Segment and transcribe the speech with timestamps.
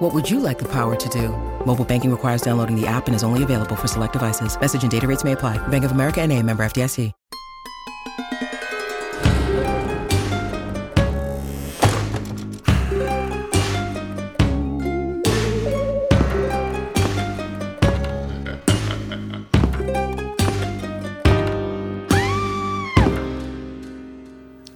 [0.00, 1.28] What would you like the power to do?
[1.66, 4.58] Mobile banking requires downloading the app and is only available for select devices.
[4.58, 5.58] Message and data rates may apply.
[5.68, 7.12] Bank of America and a member FDIC.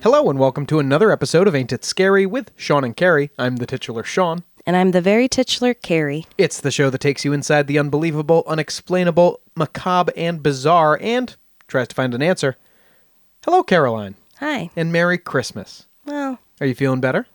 [0.03, 3.31] Hello and welcome to another episode of Ain't It Scary with Sean and Carrie.
[3.39, 4.45] I'm the titular Sean.
[4.67, 6.27] And I'm the very titular Carrie.
[6.39, 11.37] It's the show that takes you inside the unbelievable, unexplainable, macabre, and bizarre and
[11.69, 12.57] tries to find an answer.
[13.45, 14.71] Hello, Caroline, Hi.
[14.75, 15.87] and Merry Christmas.
[16.07, 17.27] Well, Are you feeling better?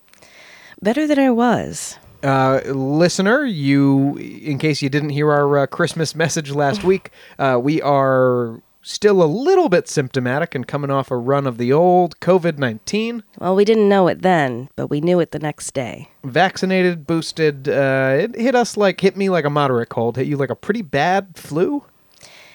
[0.81, 1.97] better than I was.
[2.23, 7.59] Uh, listener, you, in case you didn't hear our uh, Christmas message last week, uh,
[7.61, 8.59] we are
[8.89, 13.23] still a little bit symptomatic and coming off a run of the old COVID 19.
[13.37, 16.09] Well, we didn't know it then, but we knew it the next day.
[16.23, 20.37] Vaccinated, boosted, uh, it hit us like, hit me like a moderate cold, hit you
[20.37, 21.83] like a pretty bad flu.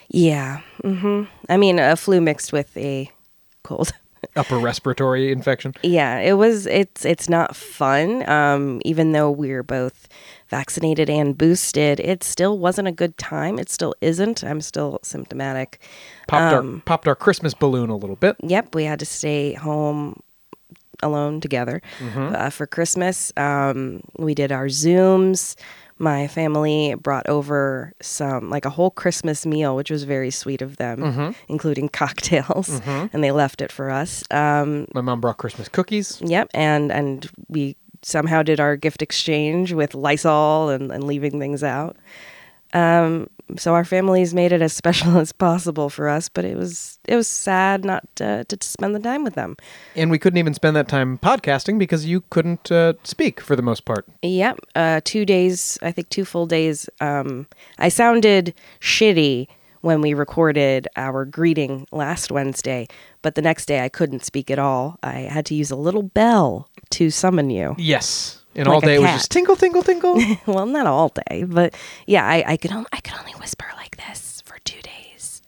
[0.09, 0.61] Yeah.
[0.83, 1.25] Mm-hmm.
[1.49, 3.11] I mean, a flu mixed with a
[3.63, 3.93] cold.
[4.37, 5.75] upper respiratory infection.
[5.83, 6.67] yeah, it was.
[6.67, 8.29] It's it's not fun.
[8.29, 10.09] Um, even though we're both
[10.49, 13.59] vaccinated and boosted, it still wasn't a good time.
[13.59, 14.43] It still isn't.
[14.45, 15.81] I'm still symptomatic.
[16.29, 18.37] Popped Um, our popped our Christmas balloon a little bit.
[18.43, 20.21] Yep, we had to stay home
[21.03, 21.83] alone together
[22.17, 23.33] uh, for Christmas.
[23.37, 25.57] Um, we did our Zooms.
[25.99, 30.77] My family brought over some, like a whole Christmas meal, which was very sweet of
[30.77, 34.25] them, including cocktails, and they left it for us.
[34.31, 36.21] Um, My mom brought Christmas cookies.
[36.25, 41.63] yep, and and we somehow did our gift exchange with Lysol and, and leaving things
[41.63, 41.97] out.
[42.73, 46.99] Um, so our families made it as special as possible for us, but it was
[47.07, 49.57] it was sad not to, to spend the time with them.
[49.95, 53.63] And we couldn't even spend that time podcasting because you couldn't uh, speak for the
[53.63, 54.07] most part.
[54.23, 55.79] Yep, uh, two days.
[55.83, 56.89] I think two full days.
[57.01, 57.47] Um,
[57.79, 59.47] I sounded shitty
[59.83, 62.89] when we recorded our greeting last Wednesday,
[63.25, 64.99] but the next day I couldn't speak at all.
[65.03, 67.75] I had to use a little bell to summon you.
[67.79, 68.45] Yes.
[68.55, 70.23] And Like all day it was just tinkle, tinkle, tinkle.
[70.47, 71.75] well, not all day, but
[72.07, 75.41] yeah, I, I could only I could only whisper like this for two days.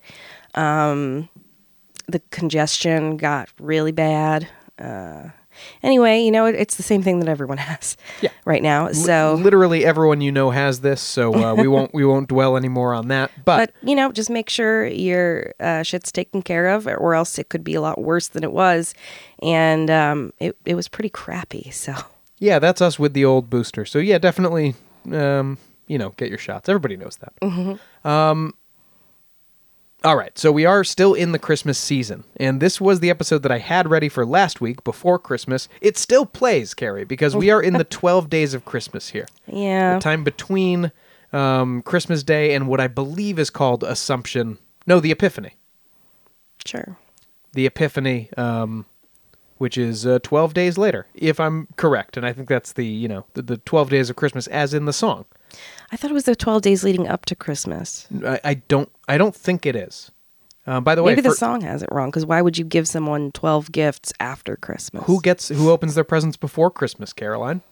[0.55, 1.29] Um,
[2.09, 4.49] the congestion got really bad.
[4.79, 5.29] Uh,
[5.83, 8.31] anyway, you know, it, it's the same thing that everyone has Yeah.
[8.45, 8.93] right now.
[8.93, 12.95] So, literally everyone you know has this, so uh, we won't we won't dwell anymore
[12.95, 13.31] on that.
[13.45, 17.39] But, but you know, just make sure your uh, shit's taken care of, or else
[17.39, 18.95] it could be a lot worse than it was.
[19.43, 21.71] And um, it it was pretty crappy.
[21.73, 21.95] So.
[22.39, 23.85] yeah, that's us with the old booster.
[23.85, 24.75] So yeah, definitely,
[25.13, 26.69] um, you know, get your shots.
[26.69, 27.79] Everybody knows that.
[28.05, 28.55] Um,
[30.07, 33.43] all right, so we are still in the Christmas season, and this was the episode
[33.43, 35.69] that I had ready for last week before Christmas.
[35.81, 39.27] It still plays, Carrie, because we are in the twelve days of Christmas here.
[39.49, 39.95] Yeah.
[39.95, 40.93] the time between
[41.33, 44.59] um, Christmas Day and what I believe is called Assumption.
[44.87, 45.57] No, the Epiphany.
[46.65, 46.97] Sure.
[47.55, 48.87] The Epiphany, um,
[49.59, 52.17] which is uh, 12 days later, if I'm correct.
[52.17, 54.85] And I think that's the, you know, the, the 12 days of Christmas as in
[54.85, 55.25] the song.
[55.93, 58.07] I thought it was the 12 days leading up to Christmas.
[58.25, 60.11] I, I don't I don't think it is.
[60.67, 62.65] Uh, by the way, Maybe the for- song has it wrong because why would you
[62.65, 65.05] give someone 12 gifts after Christmas?
[65.07, 67.63] who gets who opens their presents before Christmas, Caroline?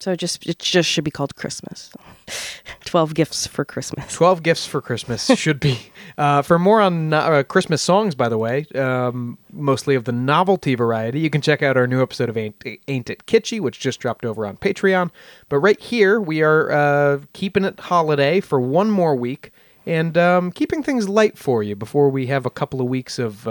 [0.00, 1.92] So it just it just should be called Christmas.
[2.84, 4.12] 12 gifts for Christmas.
[4.14, 5.78] 12 gifts for Christmas should be.
[6.16, 10.74] Uh, for more on uh, Christmas songs, by the way, um, mostly of the novelty
[10.74, 14.00] variety, you can check out our new episode of Ain't, Ain't It Kitschy, which just
[14.00, 15.10] dropped over on Patreon.
[15.48, 19.50] But right here, we are uh, keeping it holiday for one more week
[19.84, 23.46] and um, keeping things light for you before we have a couple of weeks of.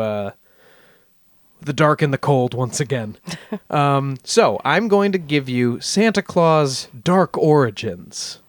[1.62, 3.18] The dark and the cold once again.
[3.70, 8.40] um, so I'm going to give you Santa Claus Dark Origins.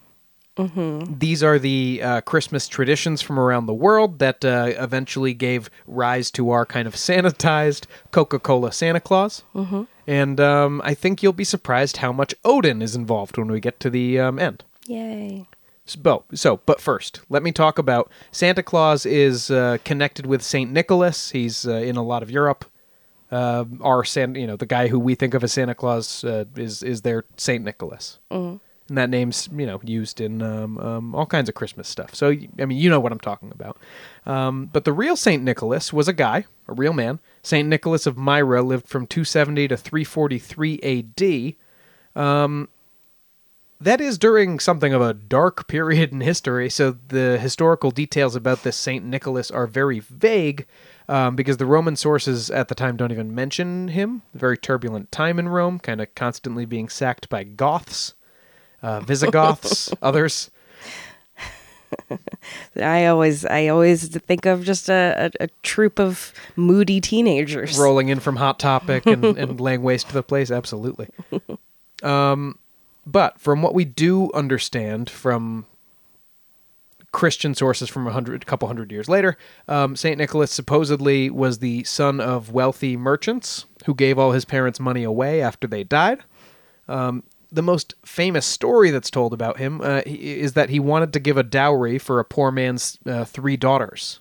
[0.58, 6.32] These are the uh, Christmas traditions from around the world that uh, eventually gave rise
[6.32, 9.44] to our kind of sanitized Coca Cola Santa Claus.
[9.54, 9.84] Mm-hmm.
[10.08, 13.78] And um, I think you'll be surprised how much Odin is involved when we get
[13.80, 14.64] to the um, end.
[14.86, 15.46] Yay.
[15.86, 20.72] So, so, but first, let me talk about Santa Claus is uh, connected with Saint
[20.72, 21.30] Nicholas.
[21.30, 22.64] He's uh, in a lot of Europe.
[23.30, 26.44] Uh, our San, you know, the guy who we think of as Santa Claus uh,
[26.56, 28.18] is is their Saint Nicholas.
[28.88, 32.14] And that name's you know used in um, um, all kinds of Christmas stuff.
[32.14, 33.76] So I mean you know what I'm talking about.
[34.24, 37.18] Um, but the real Saint Nicholas was a guy, a real man.
[37.42, 41.56] Saint Nicholas of Myra lived from 270 to 343 A.D.
[42.16, 42.68] Um,
[43.80, 48.64] that is during something of a dark period in history, so the historical details about
[48.64, 50.66] this Saint Nicholas are very vague
[51.08, 54.22] um, because the Roman sources at the time don't even mention him.
[54.34, 58.14] Very turbulent time in Rome, kind of constantly being sacked by Goths,
[58.82, 60.50] uh, Visigoths, others.
[62.76, 67.78] I always, I always think of just a, a, a troop of moody teenagers.
[67.78, 70.50] rolling in from Hot Topic and, and laying waste to the place.
[70.50, 71.08] Absolutely.
[72.02, 72.58] Um,
[73.06, 75.64] but from what we do understand from
[77.18, 79.36] Christian sources from a hundred, couple hundred years later,
[79.66, 84.78] um, Saint Nicholas supposedly was the son of wealthy merchants who gave all his parents'
[84.78, 86.20] money away after they died.
[86.86, 91.18] Um, the most famous story that's told about him uh, is that he wanted to
[91.18, 94.20] give a dowry for a poor man's uh, three daughters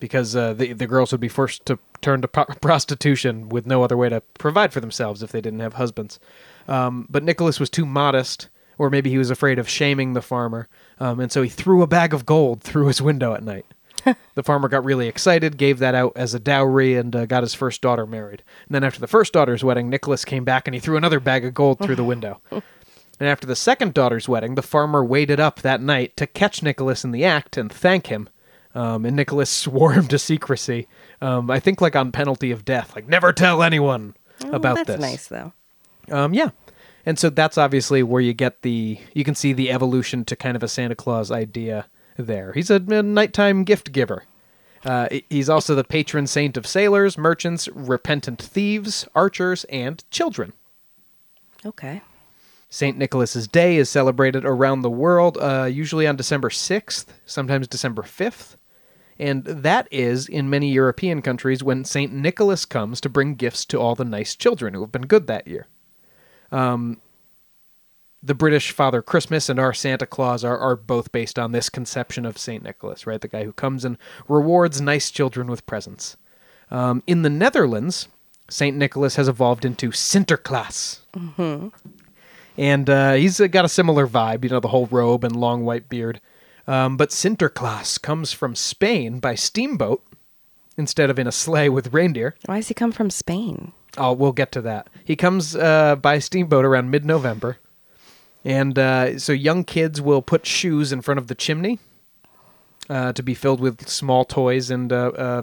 [0.00, 3.82] because uh, the the girls would be forced to turn to pro- prostitution with no
[3.82, 6.18] other way to provide for themselves if they didn't have husbands.
[6.66, 8.48] Um, but Nicholas was too modest,
[8.78, 10.66] or maybe he was afraid of shaming the farmer,
[11.00, 13.66] um, and so he threw a bag of gold through his window at night.
[14.34, 17.54] the farmer got really excited, gave that out as a dowry, and uh, got his
[17.54, 18.42] first daughter married.
[18.66, 21.44] And then after the first daughter's wedding, Nicholas came back and he threw another bag
[21.44, 22.40] of gold through the window.
[22.50, 27.02] And after the second daughter's wedding, the farmer waited up that night to catch Nicholas
[27.02, 28.28] in the act and thank him.
[28.74, 30.86] Um, and Nicholas swore him to secrecy.
[31.20, 34.14] Um, I think like on penalty of death, like never tell anyone
[34.44, 35.00] Oh, about that's this.
[35.00, 35.52] That's nice though.
[36.14, 36.50] Um, yeah.
[37.06, 40.56] And so that's obviously where you get the you can see the evolution to kind
[40.56, 41.86] of a Santa Claus idea
[42.18, 42.52] there.
[42.52, 44.24] He's a, a nighttime gift giver.
[44.84, 50.52] Uh, he's also the patron saint of sailors, merchants, repentant thieves, archers, and children.
[51.64, 52.02] Okay.
[52.68, 52.98] St.
[52.98, 58.56] Nicholas's Day is celebrated around the world, uh, usually on December 6th, sometimes December 5th.
[59.18, 62.12] And that is, in many European countries, when St.
[62.12, 65.46] Nicholas comes to bring gifts to all the nice children who have been good that
[65.46, 65.68] year.
[66.52, 67.00] Um,
[68.22, 72.26] the British Father Christmas and our Santa Claus are, are both based on this conception
[72.26, 72.62] of St.
[72.62, 73.20] Nicholas, right?
[73.20, 73.98] The guy who comes and
[74.28, 76.16] rewards nice children with presents.
[76.70, 78.08] Um, in the Netherlands,
[78.50, 78.76] St.
[78.76, 81.00] Nicholas has evolved into Sinterklaas
[82.58, 85.64] and uh, he's uh, got a similar vibe, you know, the whole robe and long
[85.64, 86.20] white beard.
[86.66, 90.04] Um, but Sinterklaas comes from Spain by steamboat
[90.76, 92.34] instead of in a sleigh with reindeer.
[92.46, 93.72] Why does he come from Spain?
[93.96, 94.88] Oh, we'll get to that.
[95.04, 97.58] He comes uh, by steamboat around mid-November,
[98.44, 101.78] and uh, so young kids will put shoes in front of the chimney
[102.90, 105.42] uh, to be filled with small toys and uh, uh,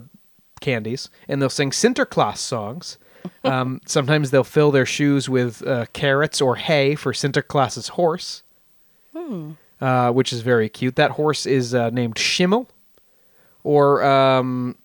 [0.62, 2.98] candies, and they'll sing Sinterklaas songs.
[3.46, 8.44] Um, sometimes they'll fill their shoes with uh, carrots or hay for Sinterklaas's horse,
[9.80, 10.98] uh, which is very cute.
[10.98, 12.68] That horse is uh, named Schimmel,
[13.64, 14.76] or um,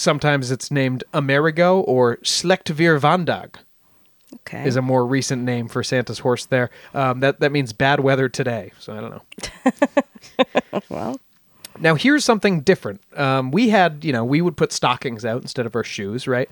[0.00, 3.54] sometimes it's named Amerigo or Slecht Weer Vandaag
[4.32, 4.64] Okay.
[4.66, 6.70] is a more recent name for Santa's horse there.
[6.94, 8.72] Um, that, that means bad weather today.
[8.78, 10.82] So I don't know.
[10.88, 11.20] well,
[11.80, 13.00] Now here's something different.
[13.16, 16.48] Um, we had, you know, we would put stockings out instead of our shoes, right?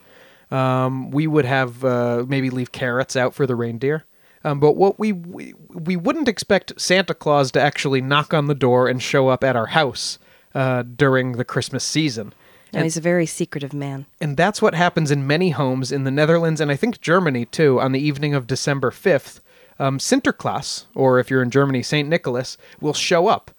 [0.50, 4.05] Um, we would have uh, maybe leave carrots out for the reindeer.
[4.45, 8.55] Um, but what we, we we wouldn't expect Santa Claus to actually knock on the
[8.55, 10.19] door and show up at our house
[10.55, 12.33] uh, during the Christmas season.
[12.72, 14.06] No, he's a very secretive man.
[14.20, 17.80] And that's what happens in many homes in the Netherlands and I think Germany too
[17.80, 19.40] on the evening of December 5th.
[19.80, 22.08] Um, Sinterklaas, or if you're in Germany, St.
[22.08, 23.52] Nicholas, will show up.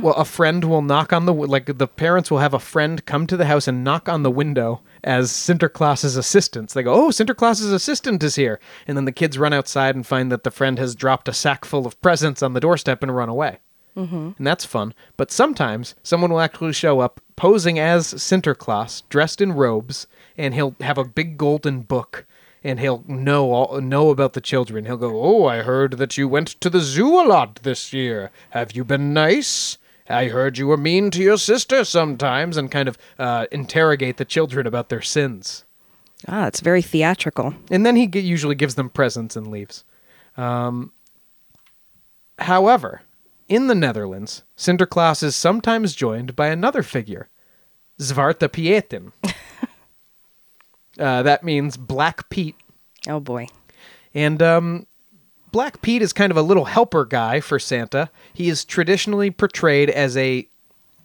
[0.00, 3.26] Well, a friend will knock on the like the parents will have a friend come
[3.26, 6.74] to the house and knock on the window as Sinterklaas's assistants.
[6.74, 10.30] They go, "Oh, Sinterklaas's assistant is here," and then the kids run outside and find
[10.30, 13.28] that the friend has dropped a sack full of presents on the doorstep and run
[13.28, 13.58] away.
[13.96, 14.30] Mm-hmm.
[14.36, 14.94] And that's fun.
[15.16, 20.74] But sometimes someone will actually show up posing as Sinterklaas, dressed in robes, and he'll
[20.80, 22.26] have a big golden book.
[22.66, 24.86] And he'll know all, know about the children.
[24.86, 28.30] He'll go, "Oh, I heard that you went to the zoo a lot this year.
[28.50, 29.76] Have you been nice?
[30.08, 34.24] I heard you were mean to your sister sometimes," and kind of uh, interrogate the
[34.24, 35.64] children about their sins.
[36.26, 37.54] Ah, it's very theatrical.
[37.70, 39.84] And then he g- usually gives them presents and leaves.
[40.38, 40.90] Um,
[42.38, 43.02] however,
[43.48, 47.28] in the Netherlands, Sinterklaas is sometimes joined by another figure,
[48.00, 49.12] Zwarte Pieten.
[50.98, 52.56] uh, that means Black Pete.
[53.08, 53.48] Oh boy.
[54.14, 54.86] And um,
[55.52, 58.10] Black Pete is kind of a little helper guy for Santa.
[58.32, 60.48] He is traditionally portrayed as a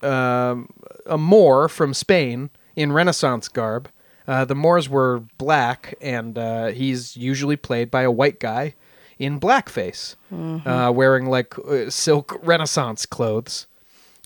[0.02, 0.70] um,
[1.06, 3.90] a Moor from Spain in Renaissance garb,
[4.28, 8.76] Uh, the Moors were black, and uh, he's usually played by a white guy
[9.20, 10.16] in blackface,
[10.66, 13.68] uh, wearing like uh, silk Renaissance clothes.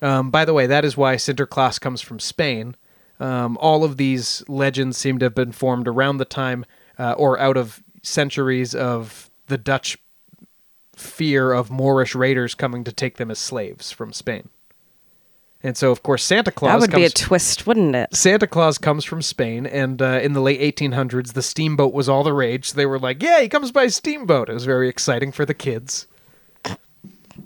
[0.01, 2.75] Um, by the way, that is why Sinterklaas comes from Spain.
[3.19, 6.65] Um, all of these legends seem to have been formed around the time
[6.99, 9.97] uh, or out of centuries of the Dutch
[10.95, 14.49] fear of Moorish raiders coming to take them as slaves from Spain.
[15.65, 18.13] And so, of course, Santa Claus That would comes be a twist, wouldn't it?
[18.13, 22.23] Santa Claus comes from Spain, and uh, in the late 1800s, the steamboat was all
[22.23, 22.71] the rage.
[22.71, 25.53] So they were like, "Yeah, he comes by steamboat." It was very exciting for the
[25.53, 26.05] kids.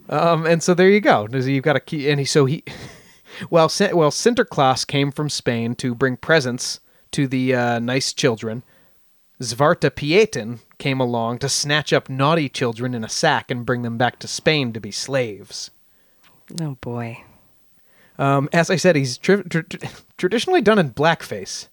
[0.09, 1.27] Um, and so there you go.
[1.31, 2.63] You've got a key, and he so he,
[3.51, 6.79] well, well, Sinterklaas came from Spain to bring presents
[7.12, 8.63] to the uh, nice children.
[9.39, 13.97] Zwarte Pieten came along to snatch up naughty children in a sack and bring them
[13.97, 15.69] back to Spain to be slaves.
[16.59, 17.24] Oh boy.
[18.19, 19.86] Um, as I said, he's tri- tr- tr-
[20.17, 21.67] traditionally done in blackface.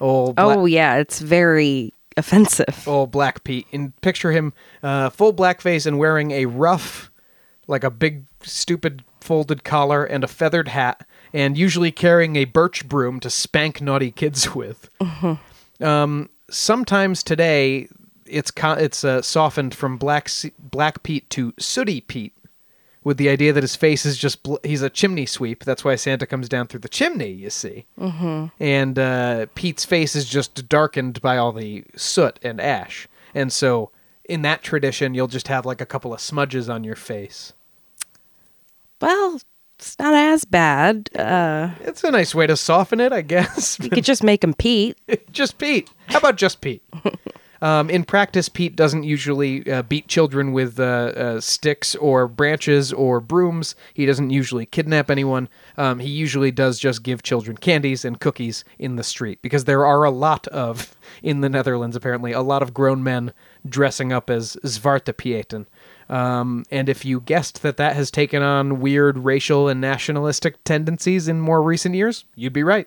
[0.00, 2.84] Old bla- Oh yeah, it's very offensive.
[2.86, 3.66] old Black Pete.
[3.72, 4.52] And picture him
[4.82, 7.10] uh, full blackface and wearing a rough,
[7.66, 12.88] like a big, stupid folded collar and a feathered hat, and usually carrying a birch
[12.88, 14.88] broom to spank naughty kids with.
[15.80, 17.88] Um, sometimes today,
[18.26, 22.32] it's co- it's uh, softened from black Se- Black Pete to Sooty Pete.
[23.06, 25.62] With the idea that his face is just, bl- he's a chimney sweep.
[25.62, 27.86] That's why Santa comes down through the chimney, you see.
[28.00, 28.46] Mm-hmm.
[28.58, 33.06] And uh, Pete's face is just darkened by all the soot and ash.
[33.32, 33.92] And so,
[34.28, 37.52] in that tradition, you'll just have like a couple of smudges on your face.
[39.00, 39.40] Well,
[39.78, 41.08] it's not as bad.
[41.14, 43.78] Uh, It's a nice way to soften it, I guess.
[43.80, 44.98] you could just make him Pete.
[45.30, 45.88] just Pete.
[46.08, 46.82] How about just Pete?
[47.62, 52.92] Um, in practice, Pete doesn't usually uh, beat children with uh, uh, sticks or branches
[52.92, 53.74] or brooms.
[53.94, 55.48] He doesn't usually kidnap anyone.
[55.76, 59.86] Um, he usually does just give children candies and cookies in the street because there
[59.86, 63.32] are a lot of, in the Netherlands apparently, a lot of grown men
[63.68, 65.66] dressing up as Zwarte Pieten.
[66.08, 71.26] Um, and if you guessed that that has taken on weird racial and nationalistic tendencies
[71.26, 72.86] in more recent years, you'd be right.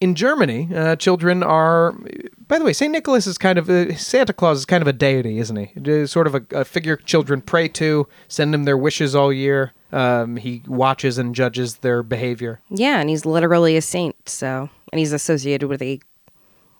[0.00, 1.92] In Germany, uh, children are.
[2.48, 4.92] By the way, Saint Nicholas is kind of uh, Santa Claus is kind of a
[4.92, 5.72] deity, isn't he?
[5.76, 9.72] Is sort of a, a figure children pray to, send him their wishes all year.
[9.92, 12.60] Um, he watches and judges their behavior.
[12.68, 14.28] Yeah, and he's literally a saint.
[14.28, 16.00] So, and he's associated with a,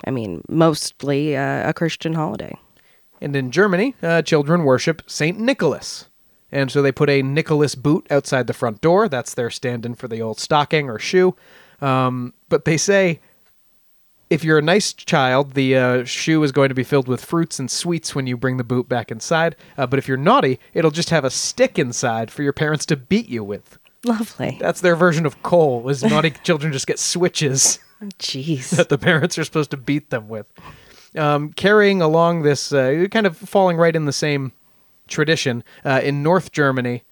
[0.05, 2.59] I mean, mostly uh, a Christian holiday.
[3.21, 6.09] And in Germany, uh, children worship Saint Nicholas.
[6.53, 9.09] And so they put a Nicholas boot outside the front door.
[9.09, 11.35] That's their stand in for the old stocking or shoe.
[11.81, 13.21] Um, but they say
[14.29, 17.59] if you're a nice child, the uh, shoe is going to be filled with fruits
[17.59, 19.57] and sweets when you bring the boot back inside.
[19.79, 22.97] Uh, but if you're naughty, it'll just have a stick inside for your parents to
[22.97, 23.79] beat you with.
[24.05, 24.57] Lovely.
[24.61, 25.89] That's their version of coal.
[25.89, 27.79] Is naughty children just get switches
[28.19, 28.71] Jeez.
[28.77, 30.47] that the parents are supposed to beat them with.
[31.17, 34.53] Um, carrying along this, uh, kind of falling right in the same
[35.09, 37.05] tradition uh, in North Germany.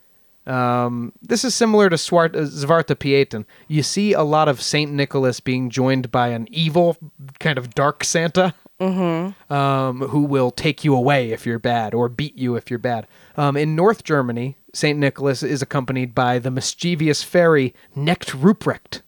[0.46, 3.46] Um, this is similar to Swart- uh, Pieten.
[3.68, 6.96] You see a lot of Saint Nicholas being joined by an evil,
[7.40, 12.36] kind of dark Santa, um, who will take you away if you're bad or beat
[12.36, 13.06] you if you're bad.
[13.36, 19.00] Um, in North Germany, Saint Nicholas is accompanied by the mischievous fairy Knecht Ruprecht.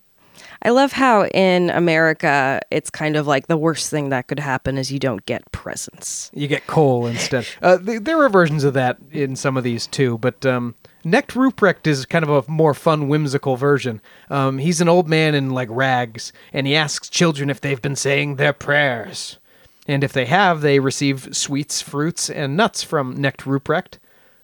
[0.63, 4.79] I love how in America it's kind of like the worst thing that could happen
[4.79, 6.31] is you don't get presents.
[6.35, 7.47] You get coal instead.
[7.63, 10.75] Uh, th- there are versions of that in some of these too, but um,
[11.07, 14.01] Knecht Ruprecht is kind of a more fun, whimsical version.
[14.29, 17.95] Um, he's an old man in like rags, and he asks children if they've been
[17.95, 19.39] saying their prayers.
[19.87, 23.99] And if they have, they receive sweets, fruits, and nuts from Knecht Ruprecht.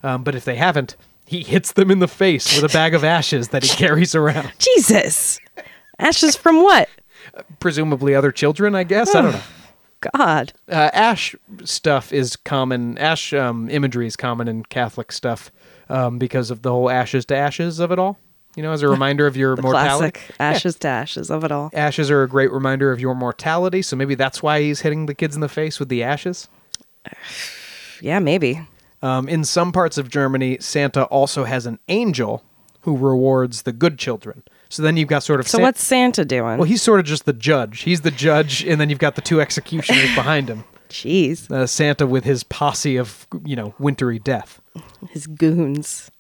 [0.04, 3.02] Um, but if they haven't, he hits them in the face with a bag of
[3.02, 4.52] ashes that he carries around.
[4.58, 5.40] Jesus.
[5.98, 6.88] Ashes from what?
[7.58, 9.12] Presumably other children, I guess.
[9.16, 9.42] I don't know.
[10.16, 10.52] God.
[10.68, 12.98] uh, ash stuff is common.
[12.98, 15.50] Ash um, imagery is common in Catholic stuff
[15.88, 18.18] um, because of the whole ashes to ashes of it all.
[18.56, 20.10] You know, as a reminder of your mortality.
[20.12, 21.70] classic ashes to ashes of it all.
[21.72, 25.14] Ashes are a great reminder of your mortality, so maybe that's why he's hitting the
[25.14, 26.48] kids in the face with the ashes.
[28.00, 28.60] Yeah, maybe.
[29.00, 32.42] Um, in some parts of Germany, Santa also has an angel
[32.80, 34.42] who rewards the good children.
[34.68, 36.58] So then you've got sort of So San- what's Santa doing?
[36.58, 37.82] well, he's sort of just the judge.
[37.82, 40.64] He's the judge, and then you've got the two executioners behind him.
[40.92, 41.50] Jeez.
[41.50, 44.60] Uh, Santa with his posse of you know wintry death.
[45.10, 46.10] His goons.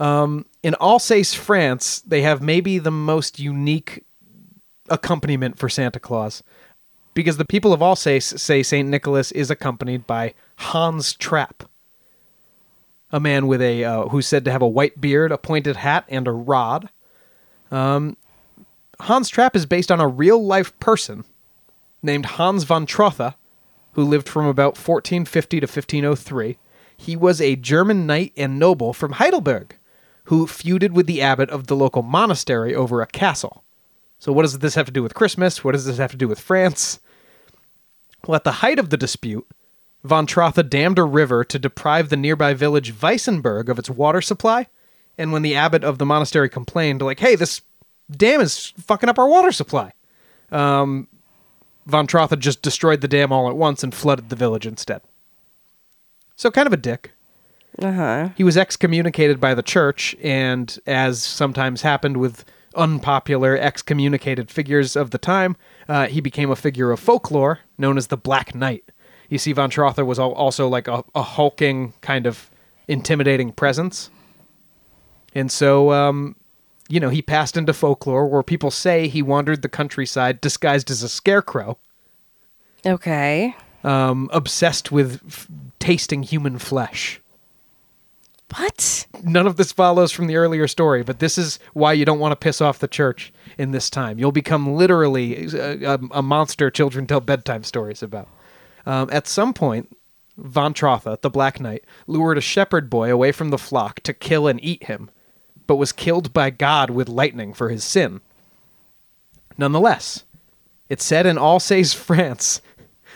[0.00, 4.04] in Alsace, France, they have maybe the most unique
[4.88, 6.42] accompaniment for Santa Claus.
[7.12, 8.88] Because the people of Alsace say St.
[8.88, 11.64] Nicholas is accompanied by Hans Trapp,
[13.10, 16.04] a man with a uh, who's said to have a white beard, a pointed hat,
[16.08, 16.88] and a rod.
[17.70, 18.16] Um,
[19.00, 21.24] Hans Trapp is based on a real life person
[22.02, 23.34] named Hans von Trotha,
[23.92, 26.58] who lived from about 1450 to 1503.
[26.96, 29.76] He was a German knight and noble from Heidelberg
[30.28, 33.64] who feuded with the abbot of the local monastery over a castle.
[34.18, 35.64] So, what does this have to do with Christmas?
[35.64, 37.00] What does this have to do with France?
[38.26, 39.46] Well, at the height of the dispute,
[40.04, 44.66] von Trotha dammed a river to deprive the nearby village Weissenberg of its water supply.
[45.16, 47.62] And when the abbot of the monastery complained, like, hey, this
[48.10, 49.92] dam is fucking up our water supply,
[50.52, 51.08] um,
[51.88, 55.00] von Trotha just destroyed the dam all at once and flooded the village instead.
[56.36, 57.12] So, kind of a dick.
[57.80, 58.28] Uh huh.
[58.36, 65.10] He was excommunicated by the church, and as sometimes happened with unpopular excommunicated figures of
[65.10, 65.56] the time,
[65.88, 68.84] uh, he became a figure of folklore known as the Black Knight.
[69.28, 72.50] You see, von Trotha was also like a, a hulking, kind of
[72.86, 74.10] intimidating presence.
[75.34, 76.36] And so, um,
[76.88, 81.02] you know, he passed into folklore where people say he wandered the countryside disguised as
[81.02, 81.78] a scarecrow,
[82.86, 83.54] Okay.
[83.84, 85.46] um, obsessed with f-
[85.78, 87.20] tasting human flesh.
[88.56, 89.06] What?
[89.24, 92.32] none of this follows from the earlier story, but this is why you don't want
[92.32, 94.18] to piss off the church in this time.
[94.18, 98.28] You'll become literally a, a, a monster children tell bedtime stories about.
[98.86, 99.94] Um, at some point,
[100.38, 104.46] Von Trotha, the Black Knight, lured a shepherd boy away from the flock to kill
[104.48, 105.10] and eat him,
[105.68, 108.20] but was killed by God with lightning for his sin.
[109.56, 110.24] Nonetheless,
[110.88, 112.60] it's said in Alsace, France,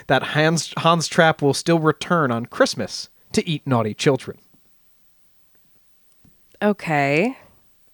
[0.07, 4.37] that Hans, Hans Trapp will still return on Christmas to eat naughty children.
[6.61, 7.37] Okay.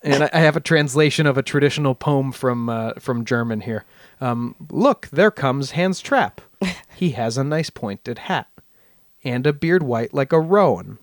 [0.04, 3.86] and I I have a translation of a traditional poem from uh, from German here.
[4.22, 6.42] Um, Look, there comes Hans Trapp.
[6.96, 8.50] He has a nice pointed hat
[9.24, 10.98] and a beard white like a rowan.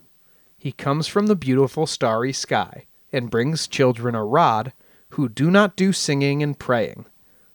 [0.59, 4.73] He comes from the beautiful starry sky and brings children a rod
[5.11, 7.07] who do not do singing and praying.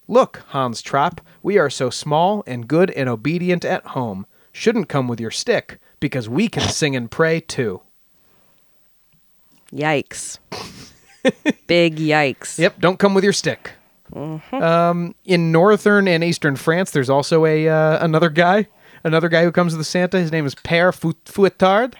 [0.07, 4.25] Look, Hans Trapp, we are so small and good and obedient at home.
[4.51, 7.81] Shouldn't come with your stick because we can sing and pray too.
[9.71, 10.39] Yikes.
[11.67, 12.57] Big yikes.
[12.57, 13.73] Yep, don't come with your stick.
[14.13, 18.67] Um, in northern and eastern France, there's also a uh, another guy,
[19.05, 20.19] another guy who comes with the Santa.
[20.19, 21.93] His name is Père Fou- Fouettard,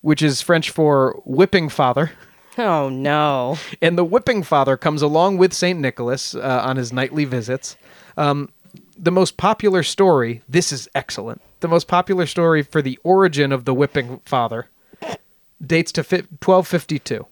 [0.00, 2.12] which is French for whipping father.
[2.58, 3.58] Oh no.
[3.82, 7.76] And the whipping father comes along with Saint Nicholas uh, on his nightly visits.
[8.16, 8.50] Um,
[8.98, 10.42] the most popular story.
[10.48, 11.42] This is excellent.
[11.60, 14.68] The most popular story for the origin of the whipping father
[15.64, 17.26] dates to fi- 1252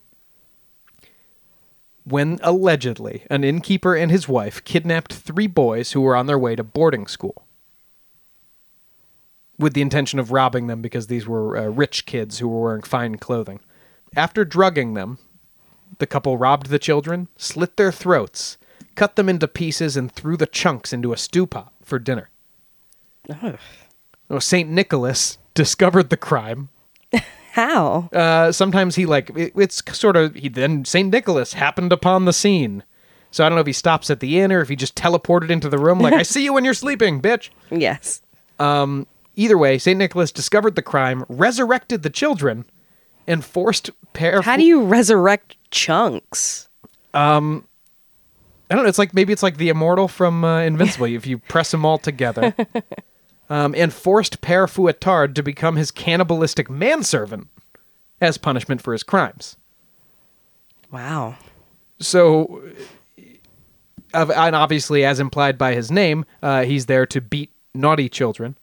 [2.04, 6.54] when allegedly an innkeeper and his wife kidnapped three boys who were on their way
[6.54, 7.46] to boarding school
[9.58, 12.82] with the intention of robbing them because these were uh, rich kids who were wearing
[12.82, 13.60] fine clothing.
[14.16, 15.18] After drugging them,
[15.98, 18.58] the couple robbed the children, slit their throats,
[18.94, 22.30] cut them into pieces, and threw the chunks into a stew pot for dinner.
[24.28, 26.68] Well, Saint Nicholas discovered the crime.
[27.52, 28.08] How?
[28.12, 32.32] Uh, sometimes he like it, it's sort of he then Saint Nicholas happened upon the
[32.32, 32.82] scene.
[33.30, 35.50] So I don't know if he stops at the inn or if he just teleported
[35.50, 37.50] into the room like I see you when you're sleeping, bitch.
[37.70, 38.22] Yes.
[38.58, 42.64] Um, Either way, Saint Nicholas discovered the crime, resurrected the children,
[43.26, 44.42] and forced pair.
[44.42, 46.68] How do you resurrect chunks?
[48.70, 48.88] I don't know.
[48.88, 51.06] It's like maybe it's like the immortal from uh, Invincible.
[51.14, 52.54] if you press them all together,
[53.50, 57.48] um, and forced Père Fouettard to become his cannibalistic manservant
[58.20, 59.56] as punishment for his crimes.
[60.90, 61.36] Wow.
[62.00, 62.62] So,
[64.12, 68.56] and obviously, as implied by his name, uh, he's there to beat naughty children.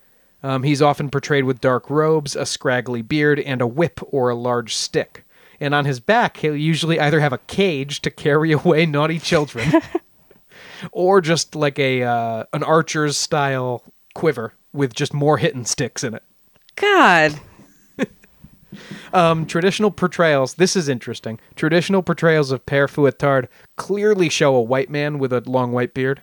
[0.43, 4.35] Um, he's often portrayed with dark robes, a scraggly beard, and a whip or a
[4.35, 5.23] large stick.
[5.59, 9.71] And on his back, he'll usually either have a cage to carry away naughty children,
[10.91, 13.83] or just like a uh, an archer's style
[14.15, 16.23] quiver with just more hitting sticks in it.
[16.75, 17.39] God.
[19.13, 20.53] Um, traditional portrayals.
[20.53, 21.41] This is interesting.
[21.55, 26.21] Traditional portrayals of Père Fouettard clearly show a white man with a long white beard,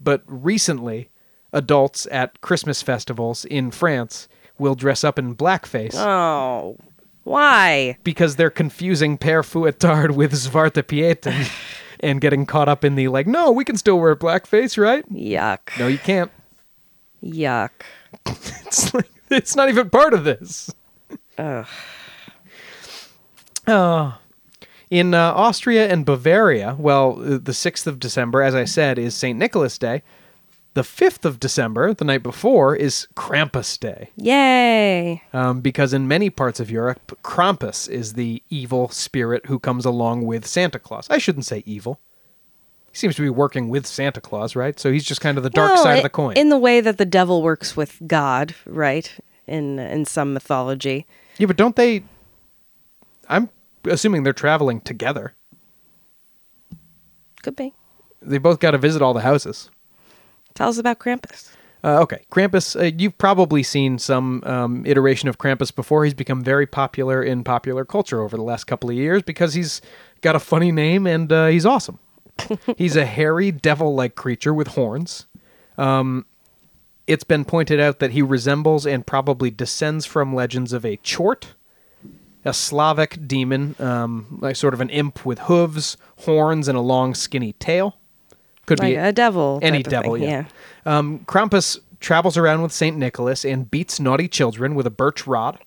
[0.00, 1.10] but recently,
[1.52, 6.76] adults at Christmas festivals in France will dress up in blackface Oh.
[7.24, 7.96] Why?
[8.04, 11.46] because they're confusing Père Fouettard with Zwarte Pieten
[12.00, 15.04] and getting caught up in the like, no, we can still wear blackface, right?
[15.12, 15.78] Yuck.
[15.78, 16.30] No, you can't.
[17.22, 17.70] Yuck.
[18.66, 20.70] It's like it's not even part of this.
[21.38, 21.66] Ugh.
[23.66, 24.18] Oh.
[24.90, 29.14] In uh, Austria and Bavaria, well, uh, the 6th of December, as I said, is
[29.14, 29.38] St.
[29.38, 30.02] Nicholas Day.
[30.74, 34.10] The 5th of December, the night before, is Krampus Day.
[34.16, 35.22] Yay.
[35.32, 40.24] Um, because in many parts of Europe, Krampus is the evil spirit who comes along
[40.26, 41.08] with Santa Claus.
[41.10, 41.98] I shouldn't say evil.
[42.92, 44.78] He seems to be working with Santa Claus, right?
[44.78, 46.36] So he's just kind of the dark Well, side of the coin.
[46.36, 49.12] In the way that the devil works with God, right?
[49.46, 51.06] In in some mythology.
[51.38, 52.04] yeah, but don't they?
[53.28, 53.48] I'm
[53.84, 55.34] assuming they're traveling together.
[57.42, 57.72] Could be.
[58.20, 59.70] They both got to visit all the houses.
[60.58, 61.52] Tell us about Krampus.
[61.84, 62.74] Uh, okay, Krampus.
[62.74, 66.02] Uh, you've probably seen some um, iteration of Krampus before.
[66.02, 69.80] He's become very popular in popular culture over the last couple of years because he's
[70.20, 72.00] got a funny name and uh, he's awesome.
[72.76, 75.26] he's a hairy, devil-like creature with horns.
[75.76, 76.26] Um,
[77.06, 81.54] it's been pointed out that he resembles and probably descends from legends of a chort,
[82.44, 87.14] a Slavic demon, um, like sort of an imp with hooves, horns, and a long,
[87.14, 88.00] skinny tail.
[88.68, 89.58] Could Like be a devil.
[89.62, 90.44] any devil, thing, yeah.
[90.84, 95.58] Um, Krampus travels around with Saint Nicholas and beats naughty children with a birch rod.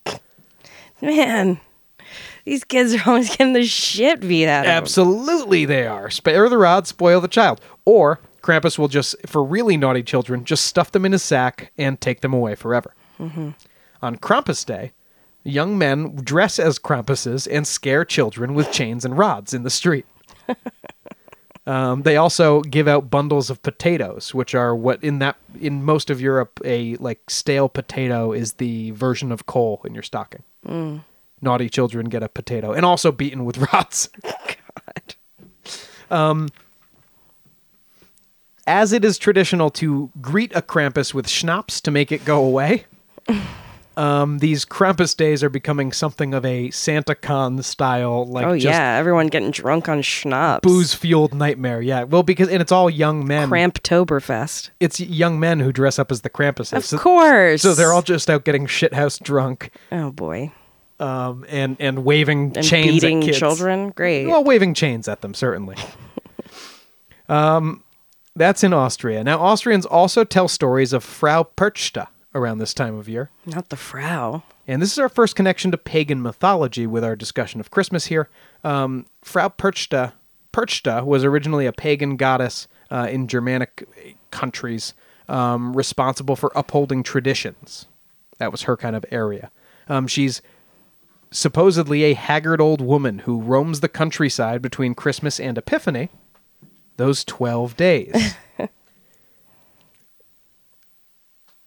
[1.01, 1.59] Man,
[2.45, 4.77] these kids are always getting the shit beat out of them.
[4.77, 6.11] Absolutely, they are.
[6.11, 7.59] Spare the rod, spoil the child.
[7.85, 11.99] Or Krampus will just, for really naughty children, just stuff them in his sack and
[11.99, 12.93] take them away forever.
[13.19, 14.91] On Krampus Day,
[15.43, 20.05] young men dress as Krampuses and scare children with chains and rods in the street.
[21.67, 26.09] Um, they also give out bundles of potatoes, which are what in that in most
[26.09, 30.43] of Europe a like stale potato is the version of coal in your stocking.
[31.43, 34.09] Naughty children get a potato, and also beaten with rods.
[36.09, 36.51] Um, God.
[38.67, 42.85] as it is traditional to greet a Krampus with schnapps to make it go away,
[43.97, 48.95] um, these Krampus days are becoming something of a Santa Con style, like oh yeah,
[48.97, 50.63] everyone getting drunk on schnapps.
[50.63, 51.81] booze fueled nightmare.
[51.81, 53.49] Yeah, well, because and it's all young men.
[53.49, 54.69] Cramptoberfest.
[54.79, 56.73] It's young men who dress up as the Krampuses.
[56.73, 57.61] Of So- course.
[57.61, 60.51] So they're all just out getting shithouse drunk, Oh boy.
[60.99, 63.39] um, and and waving And chains beating at kids.
[63.39, 63.89] children.
[63.89, 64.25] Great.
[64.27, 65.75] Well, waving chains at them, certainly.
[67.29, 67.83] um,
[68.35, 69.23] that's in Austria.
[69.23, 73.29] Now, Austrians also tell stories of Frau Perchta around this time of year.
[73.45, 74.43] Not the Frau.
[74.67, 78.29] And this is our first connection to pagan mythology with our discussion of Christmas here.
[78.63, 80.13] Um, Frau Perchta,
[80.53, 83.87] Perchta was originally a pagan goddess uh, in Germanic
[84.31, 84.93] countries
[85.27, 87.87] um, responsible for upholding traditions.
[88.37, 89.51] That was her kind of area.
[89.87, 90.41] Um, she's
[91.31, 96.09] supposedly a haggard old woman who roams the countryside between Christmas and Epiphany,
[96.97, 98.35] those 12 days.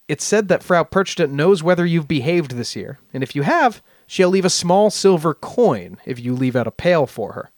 [0.08, 3.82] it's said that Frau Perchta knows whether you've behaved this year, and if you have,
[4.06, 7.50] she'll leave a small silver coin if you leave out a pail for her.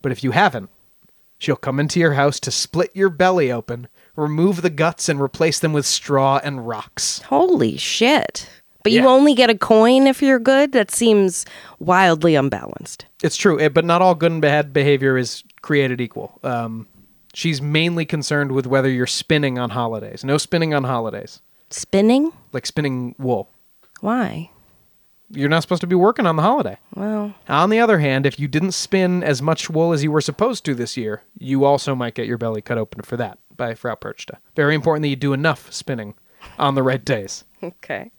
[0.00, 0.70] But if you haven't,
[1.38, 5.58] she'll come into your house to split your belly open, remove the guts, and replace
[5.60, 7.22] them with straw and rocks.
[7.22, 8.48] Holy shit.
[8.82, 10.72] But you only get a coin if you're good?
[10.72, 11.46] That seems
[11.78, 13.06] wildly unbalanced.
[13.22, 16.40] It's true, eh, but not all good and bad behavior is created equal.
[16.42, 16.88] Um,
[17.32, 20.24] she's mainly concerned with whether you're spinning on holidays.
[20.24, 21.40] No spinning on holidays,
[21.72, 22.32] Spinning?
[22.52, 23.50] like spinning wool.
[24.00, 24.50] Why?
[25.30, 26.76] You're not supposed to be working on the holiday.
[26.94, 30.20] Well, On the other hand, if you didn't spin as much wool as you were
[30.20, 33.74] supposed to this year, you also might get your belly cut open for that by
[33.74, 34.36] Frau Perchta.
[34.54, 36.14] Very important that you do enough spinning
[36.58, 37.44] on the right days.
[37.62, 38.10] okay.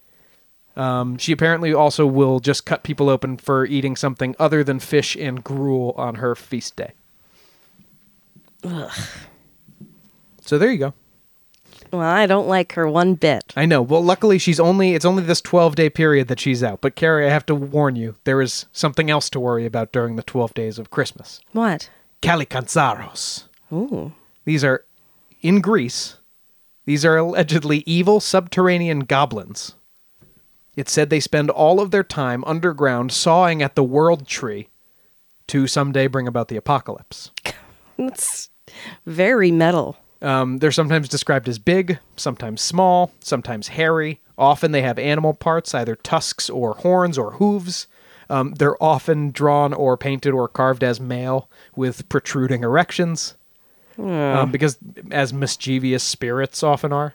[0.76, 5.16] Um, she apparently also will just cut people open for eating something other than fish
[5.16, 6.94] and gruel on her feast day.
[8.64, 8.92] Ugh.
[10.42, 10.94] So there you go.
[11.94, 13.54] Well, I don't like her one bit.
[13.56, 13.84] I know.
[13.84, 16.82] Well, luckily she's only it's only this 12-day period that she's out.
[16.82, 20.16] But Carrie, I have to warn you, there is something else to worry about during
[20.16, 21.40] the 12 days of Christmas.
[21.52, 21.92] What?
[22.24, 23.44] Kallikantzaros.
[23.72, 24.12] Ooh.
[24.44, 24.86] These are
[25.44, 26.18] in Greece.
[26.86, 29.76] These are allegedly evil subterranean goblins.
[30.76, 34.68] It's said they spend all of their time underground sawing at the world tree
[35.48, 37.30] to someday bring about the apocalypse.
[37.98, 38.50] That's
[39.06, 39.98] very metal.
[40.24, 44.22] Um, they're sometimes described as big, sometimes small, sometimes hairy.
[44.38, 47.88] Often they have animal parts, either tusks or horns or hooves.
[48.30, 53.36] Um, they're often drawn or painted or carved as male with protruding erections.
[54.00, 54.80] Um, because
[55.12, 57.14] as mischievous spirits often are.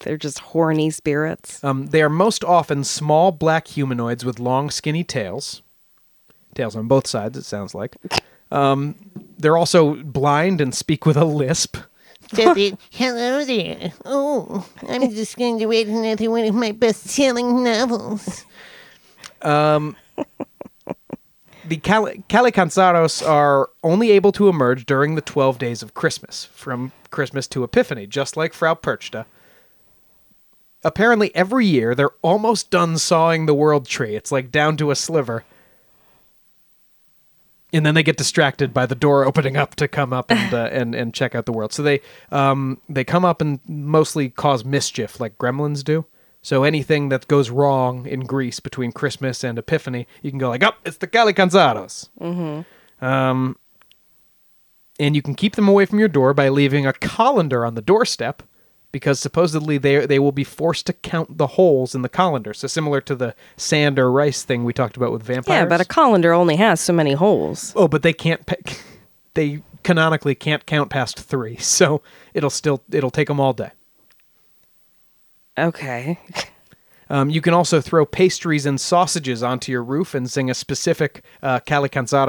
[0.00, 1.62] They're just horny spirits.
[1.64, 5.60] Um, they are most often small black humanoids with long, skinny tails.
[6.54, 7.96] Tails on both sides, it sounds like.
[8.50, 8.94] Um,
[9.36, 11.76] they're also blind and speak with a lisp.
[12.28, 13.92] Debbie, hello there.
[14.04, 18.44] Oh, I'm just going to read another one of my best-selling novels.
[19.42, 19.96] Um,
[21.66, 26.92] the Cali- Kallikantzaros are only able to emerge during the 12 days of Christmas, from
[27.10, 29.24] Christmas to Epiphany, just like Frau Perchta.
[30.84, 34.14] Apparently, every year they're almost done sawing the world tree.
[34.14, 35.44] It's like down to a sliver.
[37.72, 40.68] And then they get distracted by the door opening up to come up and uh,
[40.72, 41.72] and and check out the world.
[41.72, 42.00] So they
[42.32, 46.06] um they come up and mostly cause mischief like gremlins do.
[46.40, 50.62] So anything that goes wrong in Greece between Christmas and Epiphany, you can go like,
[50.62, 53.04] "Oh, it's the Kallikantzaros." Mm-hmm.
[53.04, 53.56] Um,
[54.98, 57.82] and you can keep them away from your door by leaving a colander on the
[57.82, 58.42] doorstep,
[58.92, 62.54] because supposedly they they will be forced to count the holes in the colander.
[62.54, 65.62] So similar to the sand or rice thing we talked about with vampires.
[65.62, 67.72] Yeah, but a colander only has so many holes.
[67.76, 68.44] Oh, but they can't.
[68.46, 68.56] pa-
[69.34, 72.02] They canonically can't count past three, so
[72.34, 73.70] it'll still it'll take them all day.
[75.56, 76.18] Okay.
[77.10, 81.24] Um, you can also throw pastries and sausages onto your roof and sing a specific
[81.42, 81.58] uh,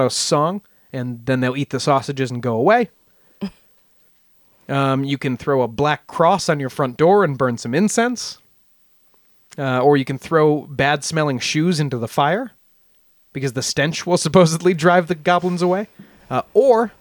[0.08, 2.88] song, and then they'll eat the sausages and go away.
[4.70, 8.38] Um, you can throw a black cross on your front door and burn some incense.
[9.58, 12.52] Uh, or you can throw bad smelling shoes into the fire
[13.32, 15.88] because the stench will supposedly drive the goblins away.
[16.30, 16.92] Uh, or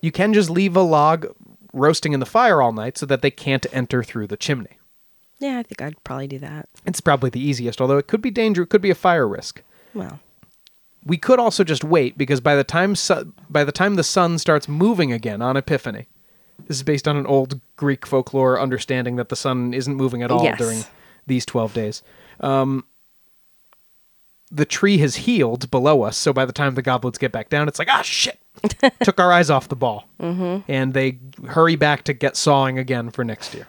[0.00, 1.26] you can just leave a log
[1.72, 4.78] roasting in the fire all night so that they can't enter through the chimney.
[5.40, 6.68] Yeah, I think I'd probably do that.
[6.86, 8.66] It's probably the easiest, although it could be dangerous.
[8.66, 9.62] It could be a fire risk.
[9.92, 10.20] Well,
[11.04, 14.38] We could also just wait because by the time su- by the time the sun
[14.38, 16.06] starts moving again on Epiphany,
[16.66, 20.30] this is based on an old Greek folklore understanding that the sun isn't moving at
[20.30, 20.58] all Yes.
[20.58, 20.84] during
[21.26, 22.02] these twelve days.
[22.40, 22.84] Um,
[24.50, 27.68] the tree has healed below us, so by the time the goblins get back down,
[27.68, 28.38] it's like ah shit,
[29.02, 30.70] took our eyes off the ball, mm-hmm.
[30.70, 33.66] and they hurry back to get sawing again for next year.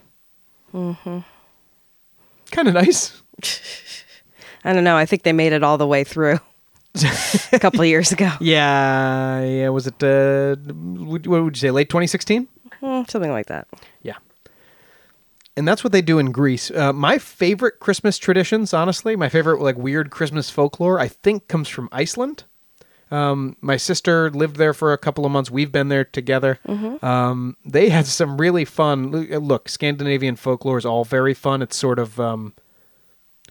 [0.74, 1.20] Mm-hmm.
[2.52, 3.22] Kind of nice.
[4.64, 4.98] I don't know.
[4.98, 6.40] I think they made it all the way through
[7.52, 8.32] a couple of years ago.
[8.40, 9.70] Yeah, yeah.
[9.70, 10.02] Was it?
[10.04, 11.72] Uh, what would you say?
[11.72, 12.48] Late 2016?
[12.82, 13.68] Mm, something like that.
[14.02, 14.18] Yeah.
[15.58, 16.70] And that's what they do in Greece.
[16.70, 21.70] Uh, my favorite Christmas traditions, honestly, my favorite like weird Christmas folklore, I think comes
[21.70, 22.44] from Iceland.
[23.12, 25.52] Um, my sister lived there for a couple of months.
[25.52, 26.60] We've been there together.
[27.04, 29.12] Um, they had some really fun.
[29.12, 31.62] Look, look, Scandinavian folklore is all very fun.
[31.62, 32.54] It's sort of um,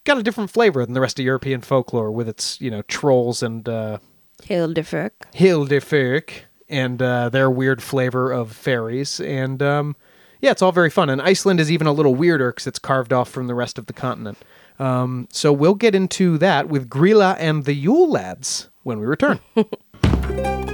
[0.05, 3.43] got a different flavor than the rest of European folklore, with its you know trolls
[3.43, 3.99] and uh,
[4.43, 5.13] Huldufólk.
[5.35, 6.31] Huldufólk
[6.69, 9.21] and uh, their weird flavor of fairies.
[9.21, 9.97] And um,
[10.41, 11.11] yeah, it's all very fun.
[11.11, 13.87] And Iceland is even a little weirder because it's carved off from the rest of
[13.87, 14.39] the continent.
[14.79, 19.41] Um, so we'll get into that with Grýla and the Yule Lads when we return.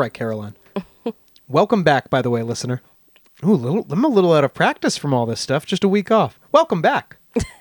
[0.00, 0.56] Right, Caroline.
[1.48, 2.82] Welcome back, by the way, listener.
[3.44, 5.66] Ooh, little, I'm a little out of practice from all this stuff.
[5.66, 6.38] Just a week off.
[6.52, 7.16] Welcome back.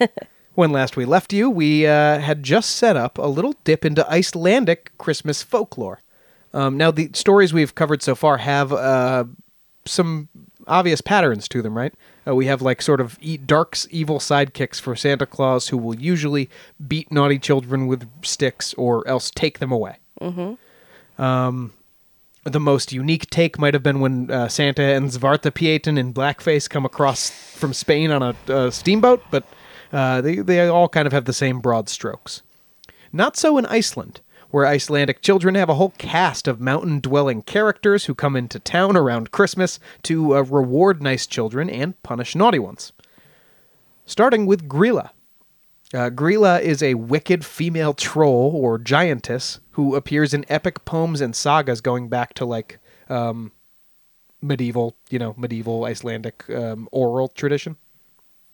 [0.55, 4.09] when last we left you, we uh, had just set up a little dip into
[4.09, 5.99] Icelandic Christmas folklore.
[6.53, 9.25] Um, now, the stories we've covered so far have uh,
[9.85, 10.29] some
[10.67, 11.93] obvious patterns to them, right?
[12.27, 15.95] Uh, we have like sort of e- dark, evil sidekicks for Santa Claus who will
[15.95, 16.49] usually
[16.87, 19.97] beat naughty children with sticks or else take them away.
[21.17, 21.73] Um,
[22.43, 26.69] the most unique take might have been when uh, Santa and Zwarte Pieten in blackface
[26.69, 29.43] come across from Spain on a, a steamboat, but
[29.91, 32.41] uh, they, they all kind of have the same broad strokes.
[33.11, 34.21] Not so in Iceland,
[34.51, 38.95] where Icelandic children have a whole cast of mountain dwelling characters who come into town
[38.95, 42.93] around Christmas to uh, reward nice children and punish naughty ones.
[44.05, 45.09] Starting with Grýla,
[45.91, 51.33] Uh, Grýla is a wicked female troll or giantess who appears in epic poems and
[51.33, 53.49] sagas going back to like um,
[54.41, 57.77] medieval, you know, medieval Icelandic um, oral tradition.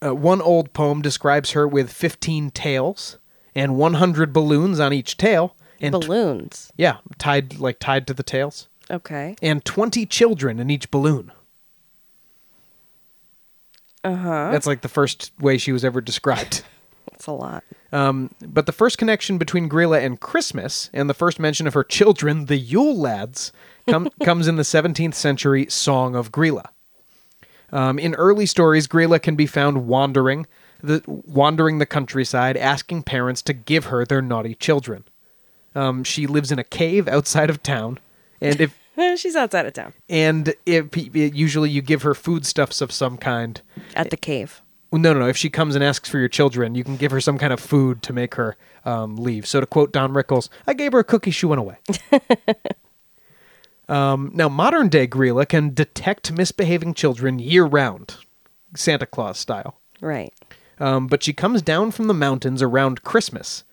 [0.06, 3.18] Uh, one old poem describes her with 15 tails
[3.56, 5.56] and 100 balloons on each tail.
[5.82, 6.72] And Balloons.
[6.78, 8.68] yeah, tied like tied to the tails.
[8.92, 9.36] Okay.
[9.42, 11.32] And 20 children in each balloon.
[14.04, 14.50] Uh huh.
[14.52, 16.62] That's like the first way she was ever described.
[17.16, 17.64] That's a lot.
[17.94, 21.84] Um, but the first connection between Grýla and Christmas, and the first mention of her
[21.84, 23.54] children, the Yule lads,
[23.88, 26.66] come, comes in the 17th century Song of Grýla.
[27.72, 30.46] Um, in early stories, Grýla can be found wandering
[30.84, 35.06] the wandering the countryside, asking parents to give her their naughty children.
[35.74, 38.00] Um, she lives in a cave outside of town,
[38.42, 38.78] and if
[39.18, 43.62] She's outside of town and if usually you give her foodstuffs of some kind.
[43.96, 44.62] at the cave.
[45.02, 45.28] No, no, no.
[45.28, 47.60] If she comes and asks for your children, you can give her some kind of
[47.60, 48.56] food to make her
[48.86, 49.46] um, leave.
[49.46, 51.78] So to quote Don Rickles, I gave her a cookie, she went away.
[53.90, 58.18] um, now, modern day Grýla can detect misbehaving children year round,
[58.76, 59.80] Santa Claus style.
[60.02, 60.34] Right.
[60.80, 63.64] Um, but she comes down from the mountains around Christmas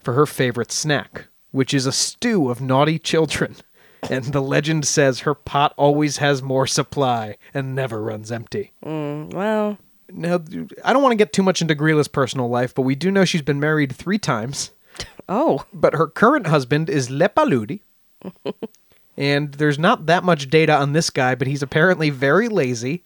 [0.00, 3.56] for her favorite snack, which is a stew of naughty children.
[4.10, 8.72] And the legend says her pot always has more supply and never runs empty.
[8.84, 9.78] Mm, Well,
[10.14, 10.42] Now,
[10.84, 13.24] I don't want to get too much into Grýla's personal life, but we do know
[13.24, 14.70] she's been married three times.
[15.28, 17.80] oh, But her current husband is Leppalúði.
[19.16, 23.04] and there's not that much data on this guy, but he's apparently very lazy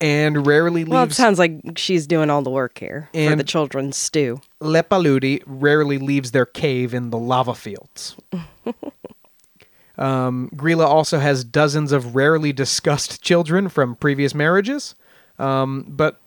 [0.00, 0.90] and rarely leaves.
[0.90, 4.40] well, it sounds like she's doing all the work here for the children's stew.
[4.60, 8.16] Leppalúði rarely leaves their cave in the lava fields.
[9.98, 14.94] um, Grýla also has dozens of rarely discussed children from previous marriages,
[15.38, 16.20] um, but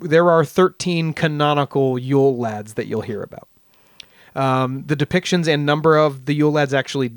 [0.00, 3.48] there are 13 canonical Yule lads that you'll hear about.
[4.34, 7.12] Um, the depictions and number of the Yule lads actually,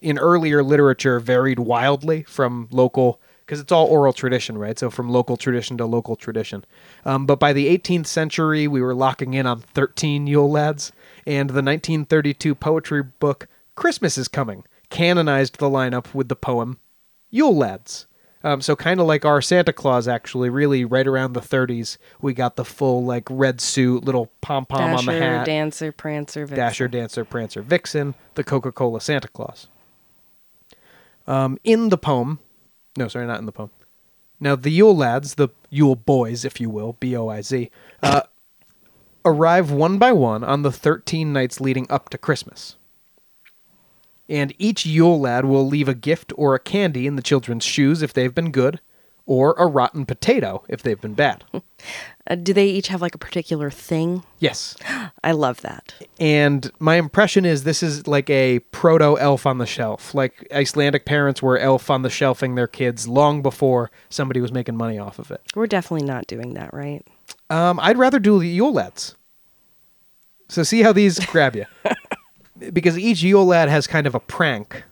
[0.00, 4.78] in earlier literature, varied wildly from local, because it's all oral tradition, right?
[4.78, 6.64] So from local tradition to local tradition.
[7.04, 10.92] Um, but by the 18th century, we were locking in on 13 Yule lads,
[11.26, 16.78] and the 1932 poetry book Christmas is Coming canonized the lineup with the poem
[17.30, 18.06] Yule Lads.
[18.44, 22.34] Um, so kind of like our Santa Claus, actually, really right around the 30s, we
[22.34, 26.56] got the full like red suit, little pom pom on the hat, Dancer, Prancer, Vixen.
[26.56, 29.68] Dasher, Dancer, Prancer, Vixen, the Coca Cola Santa Claus.
[31.26, 32.40] Um, in the poem,
[32.96, 33.70] no, sorry, not in the poem.
[34.40, 37.70] Now, the Yule lads, the Yule boys, if you will, B O I Z,
[38.02, 38.22] uh,
[39.24, 42.76] arrive one by one on the 13 nights leading up to Christmas.
[44.32, 48.00] And each Yule lad will leave a gift or a candy in the children's shoes
[48.00, 48.80] if they've been good,
[49.26, 51.44] or a rotten potato if they've been bad.
[52.28, 54.22] Uh, do they each have like a particular thing?
[54.38, 54.76] yes.
[55.24, 55.92] I love that.
[56.20, 60.14] And my impression is this is like a proto elf on the shelf.
[60.14, 64.76] Like Icelandic parents were elf on the shelfing their kids long before somebody was making
[64.76, 65.40] money off of it.
[65.56, 67.04] We're definitely not doing that, right?
[67.50, 69.16] Um, I'd rather do the Yule lads.
[70.48, 71.66] So see how these grab you.
[72.72, 74.84] Because each Yule lad has kind of a prank,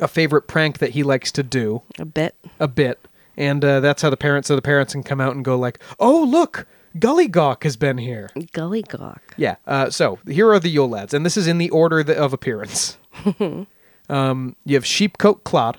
[0.00, 2.34] a favorite prank that he likes to do A bit.
[2.60, 2.98] a bit.
[3.36, 5.78] And uh, that's how the parents, so the parents can come out and go like,
[5.98, 6.66] "Oh, look,
[6.98, 9.34] Gully Gawk has been here." Gully gawk.
[9.38, 9.56] Yeah.
[9.66, 12.34] Uh, so here are the Yule lads, and this is in the order th- of
[12.34, 12.98] appearance.
[14.10, 15.78] um, you have Sheepcoat Clod.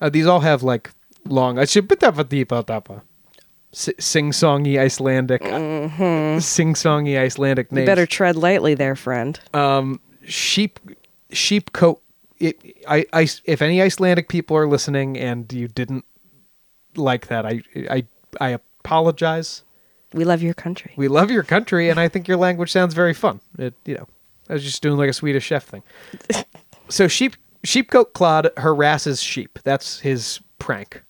[0.00, 0.90] Uh, these all have like
[1.24, 1.58] long.
[1.58, 3.13] I should Sing
[3.74, 5.42] songy Icelandic,
[6.42, 9.38] sing songy Icelandic You better tread lightly there, friend.
[9.52, 10.80] um, sheep,
[11.72, 12.00] coat.
[12.38, 12.58] It,
[12.88, 16.04] I, I, if any Icelandic people are listening and you didn't
[16.96, 18.04] like that, I, I,
[18.40, 19.62] I apologize.
[20.12, 20.92] We love your country.
[20.96, 23.40] We love your country, and I think your language sounds very fun.
[23.58, 24.06] It, you know,
[24.48, 25.82] I was just doing like a Swedish chef thing.
[26.88, 29.58] so sheep, sheepcoat Clod harasses sheep.
[29.64, 31.02] That's his prank.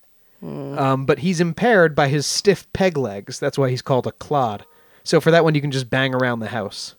[0.44, 3.38] Um, but he's impaired by his stiff peg legs.
[3.38, 4.64] That's why he's called a clod.
[5.02, 6.94] So for that one, you can just bang around the house.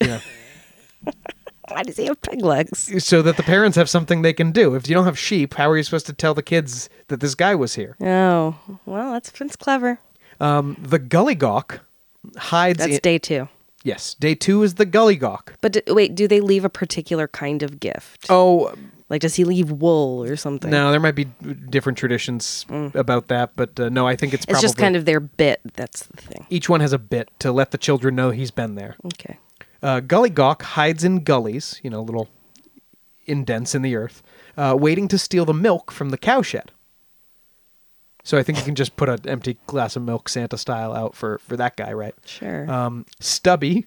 [0.00, 0.20] Yeah.
[1.70, 3.04] Why does he have peg legs?
[3.04, 4.74] so that the parents have something they can do.
[4.74, 7.34] If you don't have sheep, how are you supposed to tell the kids that this
[7.34, 7.94] guy was here?
[8.00, 8.56] Oh,
[8.86, 9.98] well, that's that's clever.
[10.40, 11.80] Um, the gullygawk
[12.38, 12.78] hides.
[12.78, 13.48] That's in- day two.
[13.84, 15.54] yes, day two is the gullygawk.
[15.60, 18.26] But d- wait, do they leave a particular kind of gift?
[18.30, 18.72] Oh
[19.10, 20.70] Like, does he leave wool or something?
[20.70, 24.60] no, there might be different traditions about that, but uh, no, I think it's it's
[24.60, 25.60] just kind of their bit.
[25.74, 26.46] That's the thing.
[26.50, 28.96] each one has a bit to let the children know he's been there.
[29.06, 29.38] Okay.
[29.82, 32.28] Uh, Gullygawk hides in gullies, you know, little
[33.26, 34.22] indents in the earth,
[34.56, 36.72] uh, waiting to steal the milk from the cowshed.
[38.24, 41.14] So I think you can just put an empty glass of milk Santa style out
[41.14, 42.14] for for that guy, right?
[42.26, 42.70] Sure.
[42.70, 43.86] Um, Stubby,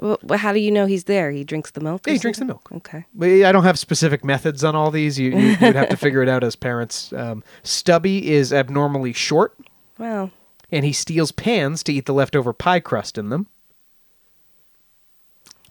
[0.00, 1.30] well, how do you know he's there?
[1.30, 2.06] He drinks the milk.
[2.06, 2.68] Yeah, he drinks the milk.
[2.72, 3.04] Okay.
[3.14, 5.18] But I don't have specific methods on all these.
[5.18, 7.12] You, you, you'd have to figure it out as parents.
[7.12, 9.56] Um, Stubby is abnormally short,
[9.98, 10.30] Well,
[10.72, 13.46] and he steals pans to eat the leftover pie crust in them.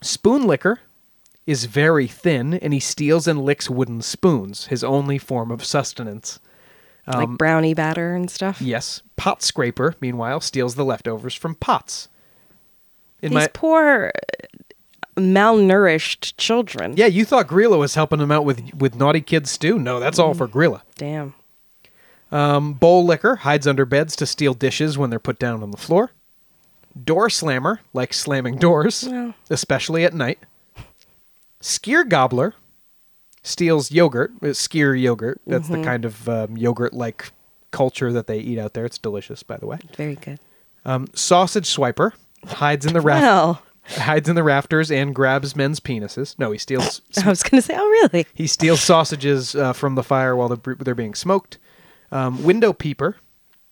[0.02, 0.80] Spoon Licker
[1.46, 6.38] is very thin, and he steals and licks wooden spoons, his only form of sustenance.
[7.06, 8.62] like brownie batter and stuff.
[8.62, 9.02] Yes.
[9.16, 12.08] Pot Scraper, meanwhile, steals the leftovers from pots.
[13.22, 16.94] In These my poor, uh, malnourished children.
[16.96, 19.78] yeah, you thought Grýla was helping him out with with naughty kids stew?
[19.78, 20.82] No, that's all for Grýla.
[20.96, 21.34] Damn.
[22.32, 25.76] Um, Bowl Licker hides under beds to steal dishes when they're put down on the
[25.76, 26.12] floor.
[27.04, 29.34] Door Slammer likes slamming doors, Well.
[29.50, 30.38] especially at night.
[31.60, 32.54] Skyr Gobbler
[33.42, 35.40] steals yogurt, uh, skyr yogurt.
[35.46, 37.32] That's the kind of um, yogurt like
[37.70, 38.84] culture that they eat out there.
[38.84, 39.78] It's delicious, by the way.
[39.96, 40.38] Very good.
[40.84, 42.12] Um, Sausage Swiper
[42.46, 46.38] hides in the raft- Well, hides in the rafters and grabs men's penises.
[46.38, 48.26] No, he steals I was going to say, oh, really?
[48.34, 51.58] he steals sausages uh, from the fire while they're, they're being smoked.
[52.12, 53.16] Um, window Peeper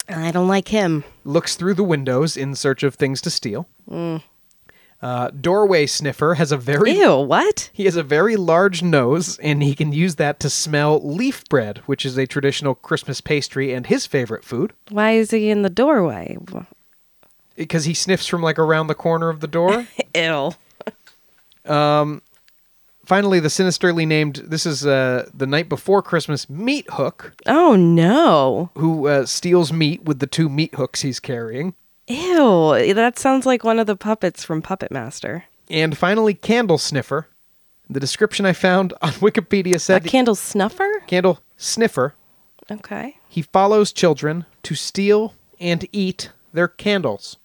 [0.08, 1.04] I don't like him.
[1.24, 3.68] looks through the windows in search of things to steal.
[5.00, 7.70] Uh, doorway sniffer has a very Ew, what?
[7.72, 11.78] he has a very large nose, and he can use that to smell leaf bread,
[11.86, 14.72] which is a traditional Christmas pastry and his favorite food.
[14.90, 16.36] Why is he in the doorway?
[17.58, 19.86] Because he sniffs from like around the corner of the door.
[20.14, 20.52] Ew.
[23.04, 28.68] Finally, the sinisterly named this is uh, the night before Christmas meat hook, Oh, no.
[28.74, 31.74] who uh, steals meat with the two meat hooks he's carrying.
[32.06, 32.92] Ew.
[32.94, 35.44] That sounds like one of the puppets from Puppet Master.
[35.70, 37.28] And finally, candle sniffer.
[37.88, 41.02] The description I found on Wikipedia A said candle snuffer?
[41.06, 42.14] candle sniffer.
[42.70, 43.16] Okay.
[43.30, 47.38] He follows children to steal and eat their candles.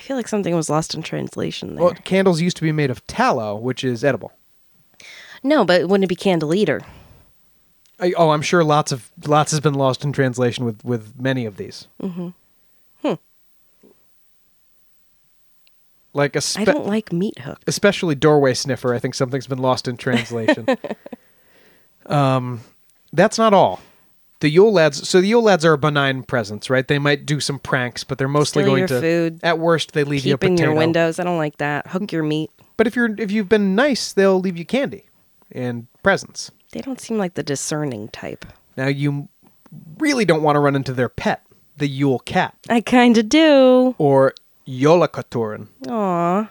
[0.00, 1.84] I feel like something was lost in translation there.
[1.84, 4.32] Well, candles used to be made of tallow, which is edible.
[5.42, 6.80] no, but wouldn't it be candle eater?
[8.00, 11.44] I, oh, I'm sure lots of lots has been lost in translation with with many
[11.44, 11.86] of these.
[12.02, 12.28] Mm-hmm.
[13.02, 13.14] Hmm.
[16.14, 17.60] Like a I spe- don't like meat hook.
[17.66, 18.94] especially doorway sniffer.
[18.94, 20.66] I think something's been lost in translation.
[22.06, 22.62] um,
[23.12, 23.80] that's not all.
[24.40, 25.08] The Yule lads.
[25.08, 26.86] So the Yule lads are a benign presence, right?
[26.86, 29.00] They might do some pranks, but they're mostly Steal going your to.
[29.00, 30.70] food, At worst, they leave you a Keep in potato.
[30.70, 31.18] your windows.
[31.18, 31.86] I don't like that.
[31.88, 32.50] Hook your meat.
[32.76, 35.04] But if you're if you've been nice, they'll leave you candy
[35.52, 36.50] and presents.
[36.72, 38.46] They don't seem like the discerning type.
[38.76, 39.28] Now you
[39.98, 41.42] really don't want to run into their pet,
[41.76, 43.94] the Yule cat, I kind of do.
[43.98, 44.32] or
[44.66, 45.68] Jólakötturinn.
[45.88, 46.48] Aw.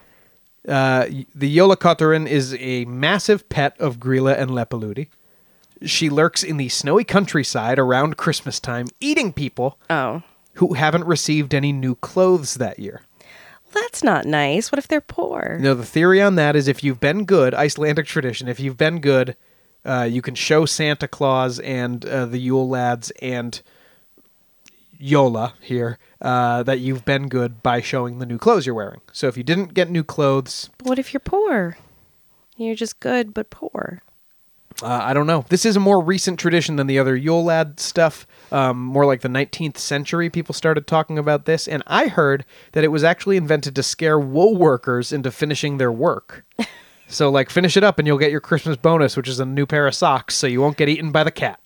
[0.68, 5.08] Uh, the Jólakötturinn is a massive pet of Grýla and Leppalúði.
[5.86, 10.24] She lurks in the snowy countryside around Christmas time, eating people Oh.
[10.56, 13.02] who haven't received any new clothes that year.
[13.74, 14.72] Well, that's not nice.
[14.72, 15.58] What if they're poor?
[15.62, 19.00] Know, the theory on that is if you've been good, Icelandic tradition, if you've been
[19.00, 19.36] good,
[19.86, 23.62] uh, you can show Santa Claus and uh, the Yule lads and
[24.98, 29.00] Yola here uh, that you've been good by showing the new clothes you're wearing.
[29.14, 31.78] So if you didn't get new clothes, But what if you're poor?
[32.58, 34.02] You're just good but poor.
[34.82, 35.46] Uh, I don't know.
[35.50, 38.26] This is a more recent tradition than the other Yule lad stuff.
[38.52, 42.84] Um, more like the 19th century, people started talking about this, and I heard that
[42.84, 46.46] it was actually invented to scare wool workers into finishing their work.
[47.08, 49.66] so, like, finish it up, and you'll get your Christmas bonus, which is a new
[49.66, 51.60] pair of socks, so you won't get eaten by the cat.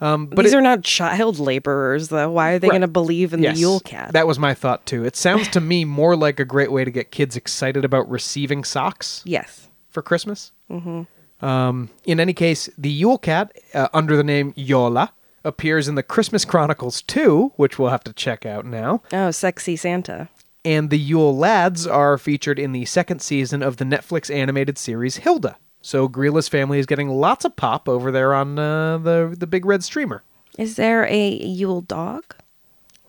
[0.00, 2.30] Um, but These it- are not child laborers, though.
[2.30, 2.72] Why are they Right.
[2.74, 4.12] going to believe in Yes, the Yule cat?
[4.12, 5.04] That was my thought too.
[5.04, 8.62] It sounds to me more like a great way to get kids excited about receiving
[8.62, 9.68] socks yes.
[9.88, 10.52] for Christmas.
[10.70, 11.02] Mm-hmm.
[11.40, 15.12] Um, in any case, the Yule Cat, uh, under the name Yola,
[15.44, 19.02] appears in the Christmas Chronicles 2, which we'll have to check out now.
[19.12, 20.28] Oh, sexy Santa.
[20.64, 25.18] And the Yule Lads are featured in the second season of the Netflix animated series
[25.18, 25.56] Hilda.
[25.80, 29.64] So Grýla's family is getting lots of pop over there on uh, the the big
[29.64, 30.24] red streamer.
[30.58, 32.24] Is there a Yule dog?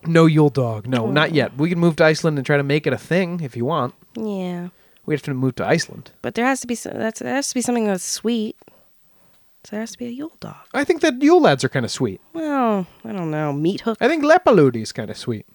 [0.06, 1.56] No Yule dog, no, not yet.
[1.56, 3.94] We can move to Iceland and try to make it a thing if you want.
[4.14, 4.68] Yeah,
[5.08, 6.10] We have to move to Iceland.
[6.22, 8.56] but there has to be some, that's there has to be something that's sweet.
[9.64, 10.56] So there has to be a Yule dog.
[10.74, 12.20] I think that Yule lads are kind of sweet.
[12.32, 13.52] Well, I don't know.
[13.52, 13.98] Meat hook.
[14.00, 15.46] I think Leppalúði is kind of sweet.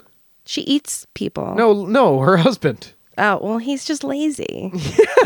[0.45, 1.55] She eats people.
[1.55, 2.93] No, no, her husband.
[3.17, 4.71] Oh well, he's just lazy.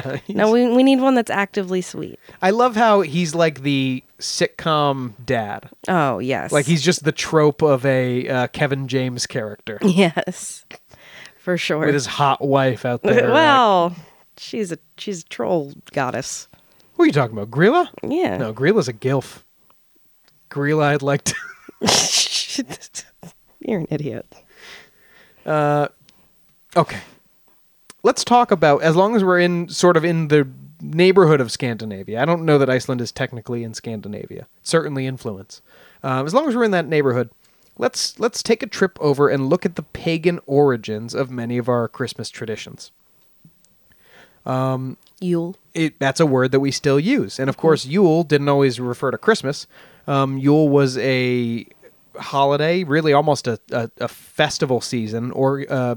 [0.06, 2.20] Yeah, no, we we need one that's actively sweet.
[2.42, 5.70] I love how he's like the sitcom dad.
[5.88, 6.52] Oh yes.
[6.52, 10.66] Like he's just the trope of a uh, Kevin James character yes,
[11.40, 11.80] for sure.
[11.80, 13.24] with his hot wife out there.
[13.24, 13.96] like- well,
[14.38, 16.48] she's a she's a troll goddess.
[16.96, 17.52] what are you talking about?
[17.52, 17.90] Grýla?
[18.08, 18.38] Yeah.
[18.38, 19.44] No, Grýla's a gilf.
[20.50, 21.36] Grýla, I'd like to.
[23.60, 24.26] You're an idiot.
[25.46, 25.88] Uh,
[26.76, 27.00] Okay.
[28.04, 30.46] Let's talk about as long as we're in sort of in the
[30.82, 32.22] neighborhood of Scandinavia.
[32.22, 34.48] I don't know that Iceland is technically in Scandinavia.
[34.62, 35.62] Certainly influence.
[36.04, 37.30] Um, as long as we're in that neighborhood,
[37.78, 41.70] let's let's take a trip over and look at the pagan origins of many of
[41.70, 42.92] our Christmas traditions.
[45.20, 45.56] Yule.
[45.74, 47.40] it, that's a word that we still use.
[47.40, 49.68] And of course, Yule didn't always refer to Christmas.
[50.08, 51.66] Um, Yule was a
[52.16, 55.96] holiday, really almost a, a, a festival season, or uh,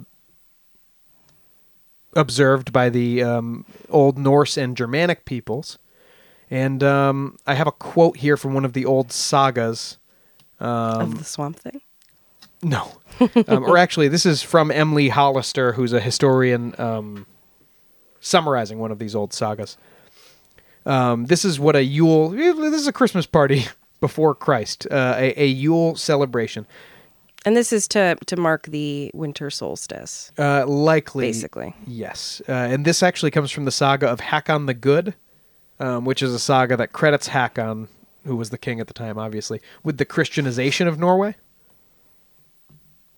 [2.15, 5.79] observed by the um, Old Norse and Germanic peoples.
[6.51, 9.99] And um, I have a quote here from one of the old sagas.
[10.59, 11.81] Um of the swamp thing.
[12.63, 12.91] No.
[13.49, 17.27] um, or actually, this is from Emily Hollister, who's a historian um,
[18.21, 19.77] summarizing one of these old sagas.
[20.87, 22.31] Um, this is what a Yule.
[22.31, 23.67] This is a Christmas party
[24.01, 26.67] before Christ, uh, a, a Yule celebration.
[27.45, 30.31] And this is to to mark the winter solstice.
[30.39, 31.75] Uh, likely, Basically.
[31.87, 32.43] yes.
[32.49, 35.15] Uh, and this actually comes from the saga of Hakon the Good,
[35.79, 37.89] um, which is a saga that credits Hakon,
[38.27, 41.35] who was the king at the time, obviously, with the Christianization of Norway.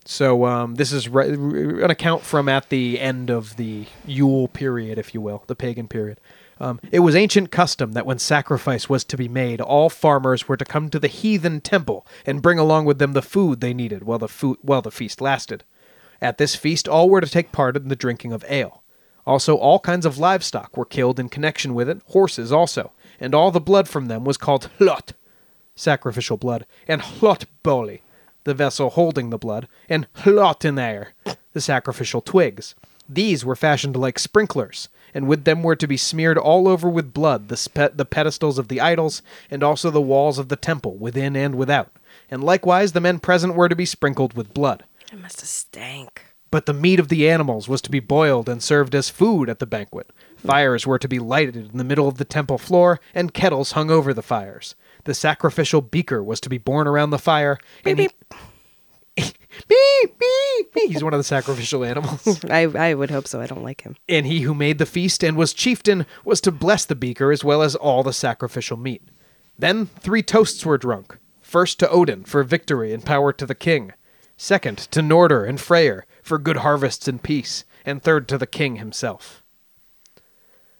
[0.05, 4.97] So um, this is re- an account from at the end of the Yule period,
[4.97, 6.19] if you will, the pagan period.
[6.59, 10.57] Um, it was ancient custom that when sacrifice was to be made, all farmers were
[10.57, 14.03] to come to the heathen temple and bring along with them the food they needed
[14.03, 15.63] while the food while the feast lasted.
[16.21, 18.83] At this feast, all were to take part in the drinking of ale.
[19.25, 23.51] Also, all kinds of livestock were killed in connection with it, horses also, and all
[23.51, 25.13] the blood from them was called hlaut,
[25.75, 28.03] sacrificial blood, and hlot boli,
[28.43, 31.13] the vessel holding the blood, and hlot in air,
[31.53, 32.75] the sacrificial twigs.
[33.07, 37.13] These were fashioned like sprinklers, and with them were to be smeared all over with
[37.13, 39.21] blood the, spe- the pedestals of the idols,
[39.51, 41.91] and also the walls of the temple, within and without.
[42.31, 44.83] And likewise the men present were to be sprinkled with blood.
[45.11, 46.25] It must have stank.
[46.49, 49.57] But the meat of the animals was to be boiled and served as food at
[49.57, 50.11] the banquet.
[50.37, 53.89] Fires were to be lighted in the middle of the temple floor, and kettles hung
[53.89, 54.75] over the fires.
[55.05, 57.57] The sacrificial beaker was to be borne around the fire.
[57.85, 58.09] And he-
[59.17, 59.37] beep,
[60.19, 60.91] beep, beep.
[60.91, 62.43] He's one of the sacrificial animals.
[62.49, 63.41] I I would hope so.
[63.41, 63.95] I don't like him.
[64.09, 67.43] and he who made the feast and was chieftain was to bless the beaker as
[67.43, 69.03] well as all the sacrificial meat.
[69.57, 71.17] Then three toasts were drunk.
[71.41, 73.93] First to Odin for victory and power to the king.
[74.37, 77.63] Second to Norder and Freyr for good harvests and peace.
[77.85, 79.42] And third to the king himself.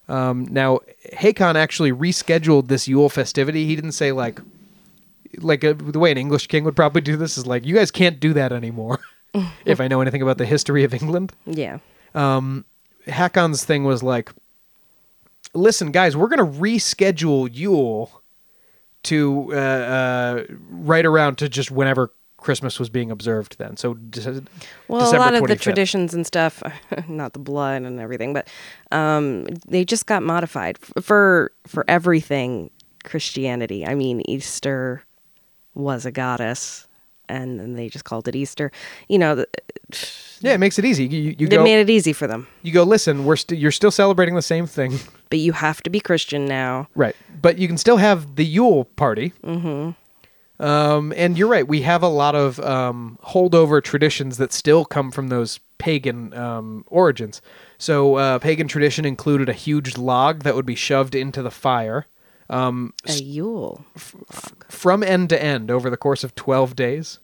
[0.10, 0.80] Um, now,
[1.14, 3.66] Hakon actually rescheduled this Yule festivity.
[3.66, 4.40] He didn't say like,
[5.38, 7.92] like a, the way an English king would probably do this is like, you guys
[7.92, 9.00] can't do that anymore.
[9.66, 11.34] if I know anything about the history of England.
[11.46, 11.80] Yeah.
[12.14, 12.66] Um,
[13.08, 14.32] Hakon's thing was like,
[15.54, 18.22] listen, guys, we're gonna reschedule Yule
[19.04, 22.12] to uh, uh, right around to just whenever
[22.44, 23.58] Christmas was being observed.
[23.58, 24.44] Then, so de-
[24.88, 26.62] Well, December a lot of the traditions and stuff,
[27.08, 28.48] not the blood and everything, but
[28.92, 32.70] um, they just got modified F- for for everything
[33.04, 33.86] Christianity.
[33.86, 35.04] I mean, Easter
[35.74, 36.88] was a goddess,
[37.28, 38.72] and then they just called it Easter.
[39.08, 39.50] You know, th-
[40.42, 41.06] Yeah, it makes it easy.
[41.06, 42.48] You, you, you they go, made it easy for them.
[42.62, 42.84] you go.
[42.84, 46.46] Listen, we're st- you're still celebrating the same thing, But you have to be Christian
[46.46, 46.88] now.
[46.96, 47.16] right?
[47.42, 49.34] But you can still have the Yule party.
[49.44, 49.92] Mm-hmm.
[50.60, 51.68] Um, and you're right.
[51.68, 56.86] We have a lot of um, holdover traditions that still come from those pagan um,
[56.88, 57.42] origins.
[57.78, 62.06] So, uh, pagan tradition included a huge log that would be shoved into the fire
[62.50, 63.84] A Yule.
[64.70, 67.20] from end to end over the course of 12 days.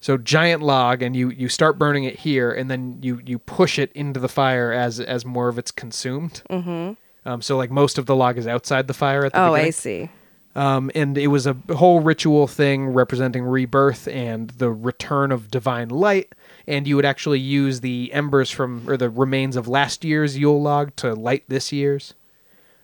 [0.00, 3.78] So giant log, and you you start burning it here, and then you you push
[3.78, 6.42] it into the fire as as more of it's consumed.
[6.50, 6.92] Mm-hmm.
[7.28, 9.68] Um, so like most of the log is outside the fire at the Oh, beginning.
[9.68, 10.10] I see.
[10.56, 15.88] Um, and it was a whole ritual thing representing rebirth and the return of divine
[15.88, 16.32] light.
[16.68, 20.62] And you would actually use the embers from or the remains of last year's Yule
[20.62, 22.14] log to light this year's.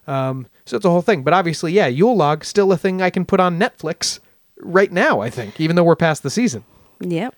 [0.07, 1.23] Um, so it's a whole thing.
[1.23, 4.19] But obviously, yeah, Yule log still a thing I can put on Netflix
[4.59, 5.21] right now.
[5.21, 6.65] I think, even though we're past the season.
[7.01, 7.35] Yep.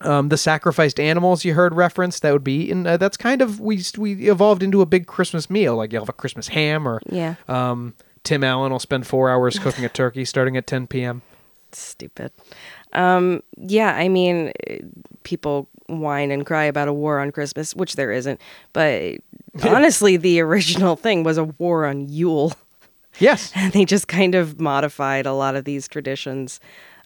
[0.00, 3.58] Um, the sacrificed animals you heard referenced that would be, and uh, that's kind of
[3.60, 5.76] we we evolved into a big Christmas meal.
[5.76, 7.34] Like you have a Christmas ham, or Yeah.
[7.48, 7.94] um,
[8.24, 11.22] Tim Allen will spend four hours cooking a turkey starting at 10 p.m.
[11.72, 12.32] Stupid.
[12.92, 14.52] Um, yeah, I mean,
[15.22, 18.40] people whine and cry about a war on Christmas, which there isn't.
[18.72, 19.16] But
[19.62, 22.52] honestly, the original thing was a war on Yule.
[23.18, 23.52] Yes.
[23.56, 26.60] And they just kind of modified a lot of these traditions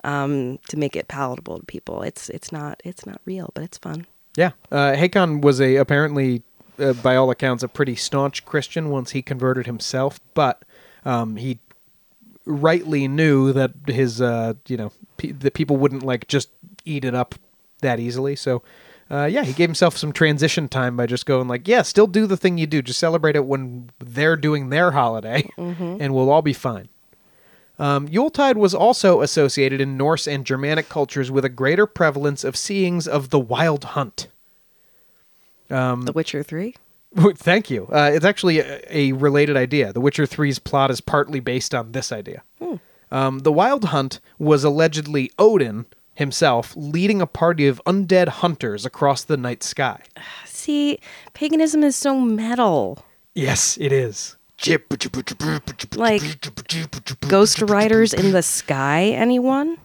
[0.05, 2.03] um, to make it palatable to people.
[2.03, 4.07] It's it's not it's not real, but it's fun.
[4.37, 4.53] Yeah.
[4.71, 6.43] Uh, Hakon was a apparently,
[6.79, 10.63] uh, by all accounts, a pretty staunch Christian once he converted himself, but
[11.05, 11.59] um, he
[12.45, 16.51] rightly knew that his uh, you know pe- that people wouldn't like just
[16.85, 17.35] eat it up
[17.81, 18.35] that easily.
[18.37, 18.63] So
[19.11, 22.27] uh, yeah, he gave himself some transition time by just going like, yeah, still do
[22.27, 26.43] the thing you do, just celebrate it when they're doing their holiday, and we'll all
[26.43, 26.89] be fine.
[27.79, 32.57] Um, Yuletide was also associated in Norse and Germanic cultures with a greater prevalence of
[32.57, 34.27] seeings of the wild hunt.
[35.71, 36.75] Um, the Witcher 3?
[37.17, 37.89] Thank you.
[37.91, 39.93] Uh, it's actually a, a related idea.
[39.93, 42.43] The Witcher 3's plot is partly based on this idea.
[43.11, 49.25] Um, the Wild Hunt was allegedly Odin himself leading a party of undead hunters across
[49.25, 50.03] the night sky.
[50.45, 50.99] See,
[51.33, 53.05] paganism is so metal.
[53.35, 54.37] Yes, it is.
[55.95, 56.23] Like,
[57.29, 59.79] Ghost riders in the sky, anyone?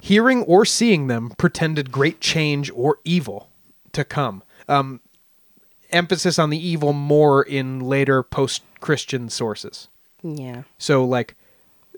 [0.00, 3.50] Hearing or seeing them pretended great change or evil
[3.92, 4.44] to come.
[4.68, 5.00] Um,
[5.92, 9.88] emphasis on the evil more in later post Christian sources.
[10.22, 10.62] Yeah.
[10.78, 11.34] So, like,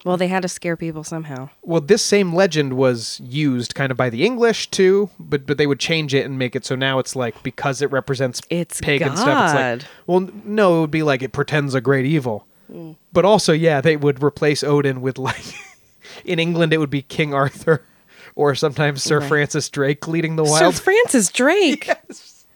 [0.04, 1.50] Well, they had to scare people somehow.
[1.62, 5.66] Well, this same legend was used kind of by the English too, but but they
[5.66, 9.16] would change it and make it so now it's like because it represents It's pagan
[9.16, 9.54] stuff.
[9.54, 12.46] It's like well, no, it would be like it pretends a great evil.
[12.70, 12.96] Mm.
[13.12, 15.44] But also, yeah, they would replace Odin with like
[16.24, 17.84] in England it would be King Arthur,
[18.34, 20.74] or sometimes Sir Francis Drake leading the wild.
[20.74, 21.88] Sir Francis Drake.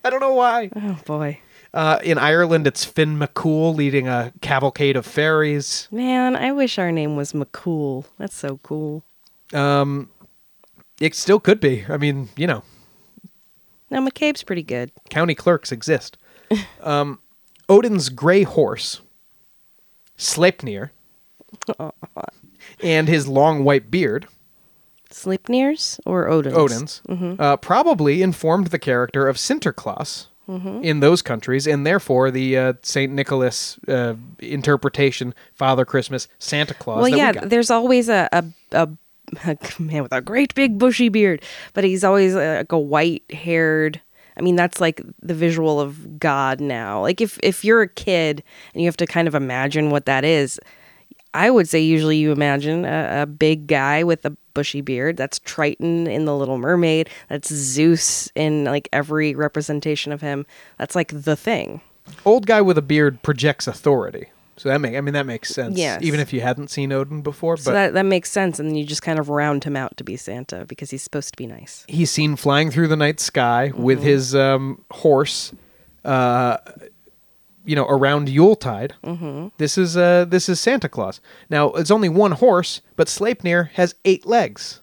[0.04, 0.70] I don't know why.
[0.74, 1.40] Oh, boy.
[1.74, 5.86] Uh, in Ireland, it's Finn McCool leading a cavalcade of fairies.
[5.90, 8.06] Man, I wish our name was McCool.
[8.18, 9.04] That's so cool.
[9.52, 10.10] Um,
[11.00, 11.84] It still could be.
[11.88, 12.62] I mean, you know,
[13.90, 14.90] Now, McCabe's pretty good.
[15.10, 16.16] county clerks exist.
[16.82, 17.18] um,
[17.68, 19.00] Odin's gray horse,
[20.16, 20.90] Sleipnir,
[22.82, 24.26] and his long white beard,
[25.10, 27.02] Sleipnir's or Odin's?
[27.08, 32.72] Odin's, uh, probably informed the character of Sinterklaas in those countries, and therefore the uh,
[32.82, 36.96] Saint Nicholas uh, interpretation, Father Christmas, Santa Claus.
[36.96, 37.48] Well, that we yeah, got.
[37.50, 38.88] there's always a, a, a,
[39.44, 41.42] a man with a great big bushy beard,
[41.74, 44.00] but he's always uh, like a white haired.
[44.38, 47.02] I mean, that's like the visual of God now.
[47.02, 48.42] Like if if you're a kid
[48.72, 50.58] and you have to kind of imagine what that is,
[51.34, 55.16] I would say usually you imagine a, a big guy with a bushy beard.
[55.16, 57.08] That's Triton in The Little Mermaid.
[57.28, 60.46] That's Zeus in like every representation of him.
[60.78, 61.80] That's like the thing.
[62.24, 64.26] Old guy with a beard projects authority.
[64.56, 65.78] So that make I mean that makes sense.
[65.78, 66.02] Yes.
[66.02, 68.74] Even if you hadn't seen Odin before, but So that that makes sense, and then
[68.74, 71.46] you just kind of round him out to be Santa because he's supposed to be
[71.46, 71.84] nice.
[71.86, 75.52] he's seen flying through the night sky with his um, horse,
[76.04, 76.56] uh,
[77.68, 78.94] you know, around Yuletide.
[79.04, 79.48] Mm-hmm.
[79.58, 81.20] This is uh, this is Santa Claus.
[81.50, 84.80] Now it's only one horse, but Sleipnir has eight legs,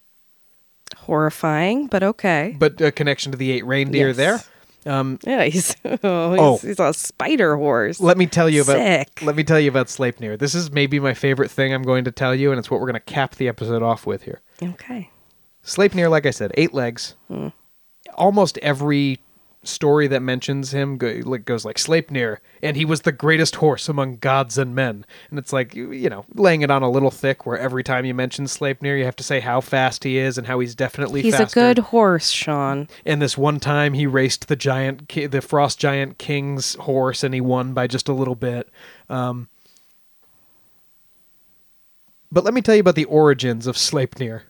[0.97, 2.55] Horrifying, but okay.
[2.57, 4.17] but a connection to the eight reindeer Yes.
[4.17, 4.39] there.
[4.87, 6.57] Um, Yeah, he's oh, he's, Oh.
[6.61, 7.99] he's a spider horse.
[7.99, 9.21] let me tell you about Sick.
[9.23, 10.37] let me tell you about Sleipnir.
[10.37, 12.87] This is maybe my favorite thing I'm going to tell you, and it's what we're
[12.91, 14.41] going to cap the episode off with here.
[14.61, 15.09] Okay.
[15.63, 17.15] Sleipnir, like I said, eight legs.
[18.13, 19.19] Almost every
[19.65, 23.89] story that mentions him go, like goes like Sleipnir, and he was the greatest horse
[23.89, 25.05] among gods and men.
[25.29, 28.05] And it's like you you know laying it on a little thick, where every time
[28.05, 31.21] you mention Sleipnir, you have to say how fast he is and how he's definitely
[31.21, 31.59] He's faster.
[31.59, 32.87] a good horse, Sean.
[33.05, 37.33] And this one time, he raced the giant, ki- the frost giant king's horse, and
[37.33, 38.69] he won by just a little bit.
[39.09, 39.49] Um,
[42.31, 44.41] but let me tell you about the origins of Sleipnir,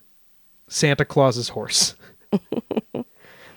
[0.68, 1.96] Santa Claus's horse.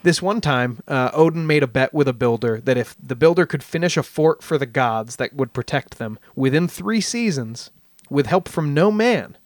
[0.03, 3.47] this one time, uh, Odin made a bet with a builder that if the builder
[3.47, 7.71] could finish a fort for the gods that would protect them within three seasons,
[8.11, 9.37] with help from no man,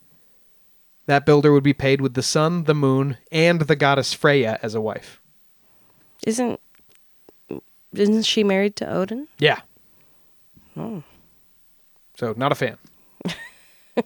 [1.07, 4.75] that builder would be paid with the sun, the moon, and the goddess Freya as
[4.75, 5.21] a wife.
[6.27, 6.61] Isn't
[7.93, 9.29] isn't she married to Odin?
[9.39, 9.61] Yeah.
[12.17, 12.79] So not a fan.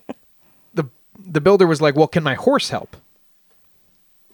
[0.75, 0.85] the
[1.19, 2.97] The builder was like, "Well, can my horse help?"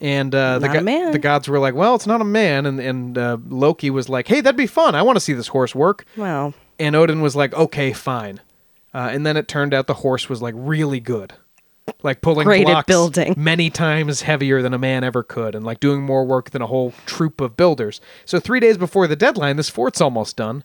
[0.01, 1.11] And uh, the man.
[1.11, 4.27] the gods were like, "Well, it's not a man." And and uh, Loki was like,
[4.27, 4.95] "Hey, that'd be fun.
[4.95, 8.41] I want to see this horse work." Well, And Odin was like, "Okay, fine."
[8.93, 11.33] Uh, and then it turned out the horse was like really good,
[12.03, 13.33] like pulling Great at blocks building.
[13.37, 16.67] many times heavier than a man ever could, and like doing more work than a
[16.67, 18.01] whole troop of builders.
[18.25, 20.63] So three days before the deadline, this fort's almost done,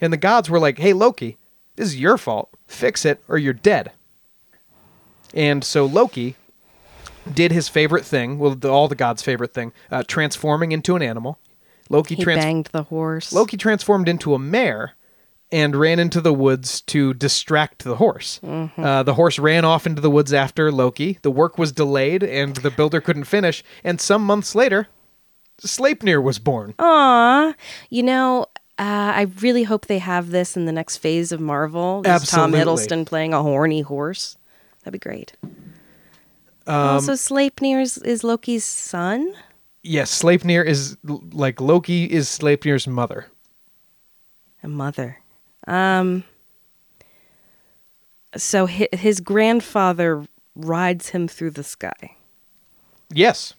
[0.00, 1.36] and the gods were like, "Hey, Loki,
[1.76, 2.50] this is your fault.
[2.66, 3.92] Fix it, or you're dead."
[5.34, 6.36] And so Loki
[7.34, 11.02] did his favorite thing, well, the, all the gods' favorite thing, uh, transforming into an
[11.02, 11.38] animal.
[11.90, 13.32] Loki he trans- banged the horse.
[13.32, 14.94] Loki transformed into a mare
[15.50, 18.40] and ran into the woods to distract the horse.
[18.44, 18.82] Mm-hmm.
[18.82, 21.18] Uh, the horse ran off into the woods after Loki.
[21.22, 23.64] The work was delayed and the builder couldn't finish.
[23.82, 24.88] And some months later,
[25.62, 26.74] Sleipnir was born.
[26.78, 27.54] Aw,
[27.88, 28.46] you know,
[28.78, 32.02] uh, I really hope they have this in the next phase of Marvel.
[32.02, 34.36] This Tom Hiddleston playing a horny horse.
[34.84, 35.32] That'd be great.
[36.68, 39.34] Um, also, Sleipnir is, is Loki's son.
[39.82, 43.26] Yes, Sleipnir is like Loki is Sleipnir's mother.
[44.62, 45.18] A mother.
[45.66, 46.24] Um.
[48.36, 52.16] So hi- his grandfather rides him through the sky.
[53.10, 53.54] Yes,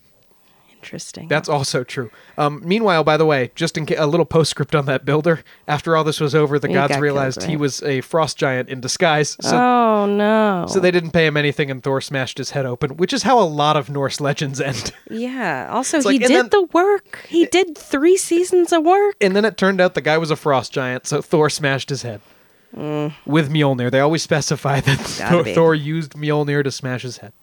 [0.82, 1.28] Interesting.
[1.28, 2.10] that's also true.
[2.38, 5.44] Um, meanwhile, by the way, just in ca- a little postscript on that builder.
[5.68, 8.38] After all this was over, the He gods got killed, realized he was a frost
[8.38, 9.36] giant in disguise.
[9.42, 10.66] So oh no.
[10.68, 13.40] So they didn't pay him anything, and Thor smashed his head open, which is how
[13.40, 14.94] a lot of Norse legends end.
[15.12, 15.70] Yeah.
[15.72, 17.26] Also, he like- and did then- the work.
[17.28, 19.16] He did three seasons of work.
[19.20, 22.04] and then it turned out the guy was a frost giant, so Thor smashed his
[22.04, 22.22] head
[22.74, 23.90] with Mjolnir.
[23.92, 25.20] They always specify that Mm.
[25.20, 25.54] Gotta Thor, be.
[25.56, 27.34] Thor used Mjolnir to smash his head.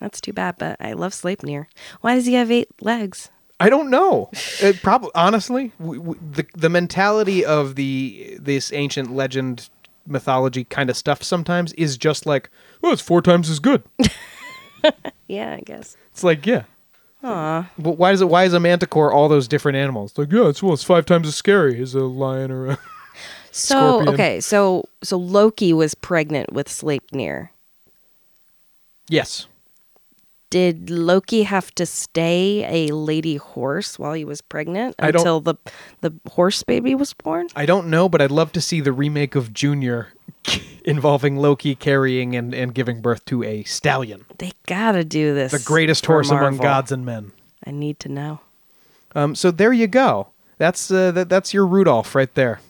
[0.00, 1.66] That's too bad, but I love Sleipnir.
[2.00, 3.30] Why does he have eight legs?
[3.60, 4.30] I don't know.
[4.60, 9.68] It probably honestly, the the mentality of the this ancient legend
[10.06, 12.50] mythology kind of stuff sometimes is just like,
[12.82, 13.82] well, it's four times as good.
[15.28, 15.96] Yeah, I guess.
[16.12, 16.64] It's like, yeah.
[17.22, 18.28] But why is it?
[18.28, 20.12] Why is a manticore all those different animals?
[20.18, 22.78] Like, yeah, it's well, it's five times as scary as a lion or a.
[23.50, 24.14] So Scorpion.
[24.14, 27.48] okay, so so Loki was pregnant with Sleipnir.
[29.08, 29.46] yes.
[30.54, 35.56] Did Loki have to stay a lady horse while he was pregnant until the
[36.00, 37.48] the horse baby was born?
[37.56, 40.12] I don't know, but I'd love to see the remake of Junior
[40.84, 45.50] involving Loki carrying and, and giving birth to a stallion, They gotta do this.
[45.50, 47.32] the greatest horse among gods and men.
[47.66, 48.38] I need to know.
[49.16, 50.28] Um, so there you go.
[50.58, 52.60] That's uh, that, that's your Rudolph right there.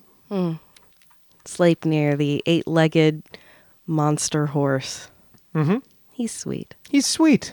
[1.45, 3.25] Sleipnir, the eight-legged
[3.87, 5.09] monster horse.
[5.55, 5.81] Mm-hmm.
[6.13, 6.75] He's sweet.
[6.89, 7.53] He's sweet,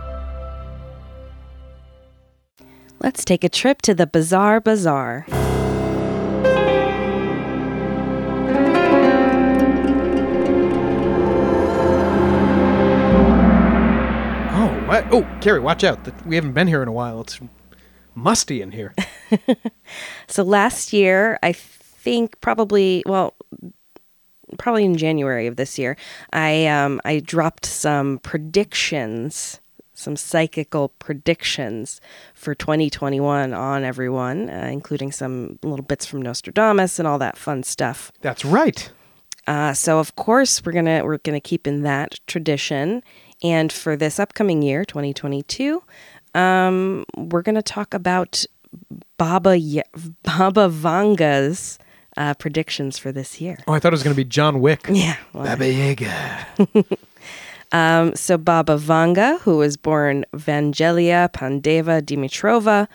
[3.03, 5.25] Let's take a trip to the Bazaar Bazaar.
[14.53, 15.07] Oh, what?
[15.11, 15.99] Oh, Carrie, watch out!
[16.27, 17.21] We haven't been here in a while.
[17.21, 17.39] It's
[18.13, 18.93] musty in here.
[20.27, 23.35] So last year, I think probably well,
[24.57, 25.97] probably in January of this year,
[26.33, 29.60] I um I dropped some predictions,
[30.01, 32.01] some psychical predictions
[32.33, 37.63] for 2021 on everyone, uh, including some little bits from Nostradamus and all that fun
[37.63, 38.11] stuff.
[38.21, 38.91] That's right.
[39.47, 43.01] Uh, so of course we're gonna we're gonna keep in that tradition,
[43.43, 45.81] and for this upcoming year, 2022,
[46.35, 48.45] um, we're gonna talk about
[49.17, 49.81] Baba Ye-
[50.23, 51.79] Baba Vanga's
[52.17, 53.57] uh, predictions for this year.
[53.67, 54.81] Oh, I thought it was going to be John Wick.
[54.89, 55.15] Yeah.
[55.33, 56.47] well, Baba Yaga.
[57.71, 62.87] Um, so Baba Vanga, who was born Vangelia Pandeva Dimitrova,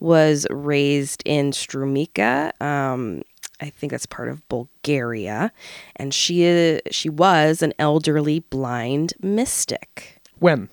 [0.00, 2.50] was raised in Strumica.
[2.60, 3.22] Um,
[3.60, 5.52] I think that's part of Bulgaria,
[5.96, 10.20] and she uh, she was an elderly blind mystic.
[10.40, 10.68] When?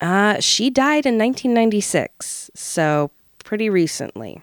[0.00, 3.10] Uh, she died in 1996, so
[3.44, 4.42] pretty recently.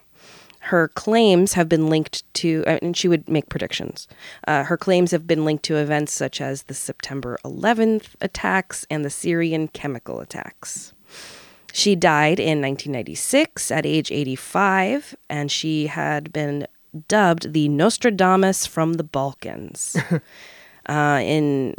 [0.72, 4.08] Her claims have been linked to, uh, and she would make predictions.
[4.48, 9.04] Uh, her claims have been linked to events such as the September 11th attacks and
[9.04, 10.94] the Syrian chemical attacks.
[11.74, 16.68] She died in 1996 at age 85, and she had been
[17.10, 19.98] dubbed the Nostradamus from the Balkans.
[20.86, 21.76] uh, in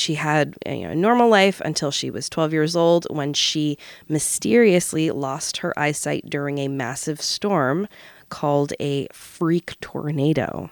[0.00, 3.78] she had you know, a normal life until she was 12 years old when she
[4.08, 7.88] mysteriously lost her eyesight during a massive storm
[8.28, 10.70] called a freak tornado.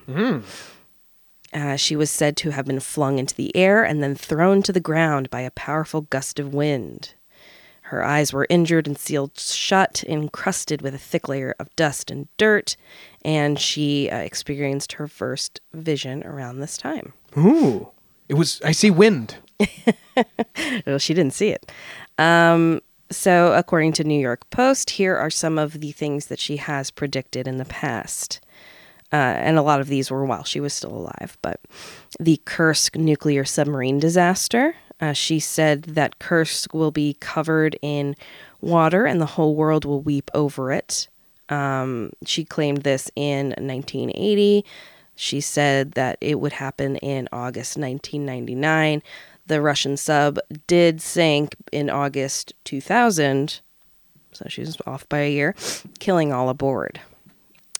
[1.52, 4.72] Uh, she was said to have been flung into the air and then thrown to
[4.72, 7.14] the ground by a powerful gust of wind.
[7.82, 12.28] Her eyes were injured and sealed shut, encrusted with a thick layer of dust and
[12.36, 12.76] dirt,
[13.22, 17.14] and she uh, experienced her first vision around this time.
[17.36, 17.90] Ooh.
[18.31, 18.62] It was.
[18.62, 19.39] I see wind.
[20.87, 21.70] well, she didn't see it.
[22.16, 26.57] Um, so, according to New York Post, here are some of the things that she
[26.59, 28.41] has predicted in the past.
[29.12, 31.37] Uh, and a lot of these were while she was still alive.
[31.43, 31.61] But
[32.20, 38.14] the Kursk nuclear submarine disaster, uh, she said that Kursk will be covered in
[38.61, 41.09] water and the whole world will weep over it.
[41.49, 44.64] Um, she claimed this in 1980.
[45.20, 49.02] She said that it would happen in August 1999.
[49.46, 53.60] The Russian sub did sink in August 2000,
[54.32, 55.54] so she was off by a year,
[55.98, 57.02] killing all aboard.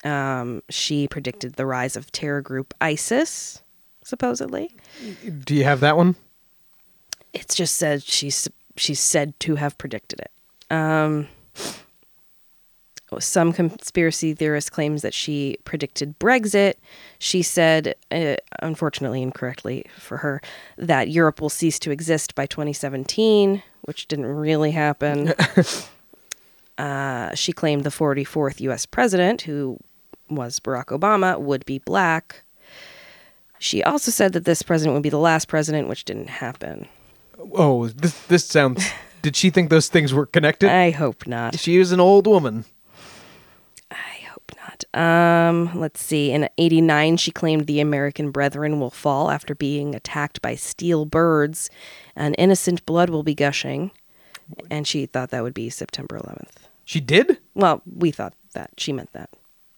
[0.05, 3.63] Um, she predicted the rise of terror group ISIS,
[4.05, 4.75] supposedly.
[5.43, 6.17] Do you have that one?
[7.33, 10.31] It's just said she's she's said to have predicted it.
[10.71, 11.29] Um,
[13.19, 16.75] some conspiracy theorist claims that she predicted Brexit.
[17.19, 20.41] She said, uh, unfortunately incorrectly for her,
[20.77, 25.35] that Europe will cease to exist by 2017, which didn't really happen.
[26.79, 28.87] uh, she claimed the 44th U.S.
[28.87, 29.79] president, who
[30.29, 32.45] was Barack Obama, would be black.
[33.59, 36.89] She also said that this president would be the last president, which didn't happen.
[37.55, 38.89] Oh, this this sounds.
[39.23, 40.71] did she think those things were connected?
[40.71, 41.59] I hope not.
[41.59, 42.65] she is an old woman.
[44.95, 46.33] Um, let's see.
[46.33, 51.71] In 89, she claimed the American brethren will fall after being attacked by steel birds
[52.17, 53.91] and innocent blood will be gushing.
[54.71, 56.67] And she thought that would be September 11th.
[56.85, 57.39] She did?
[57.55, 58.71] Well, we thought that.
[58.77, 59.31] She meant that.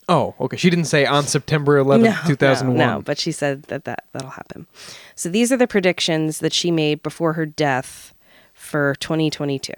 [0.09, 0.57] Oh, okay.
[0.57, 2.77] She didn't say on September 11th, 2001.
[2.77, 4.67] No, no, but she said that, that that'll happen.
[5.15, 8.15] So these are the predictions that she made before her death
[8.53, 9.73] for 2022.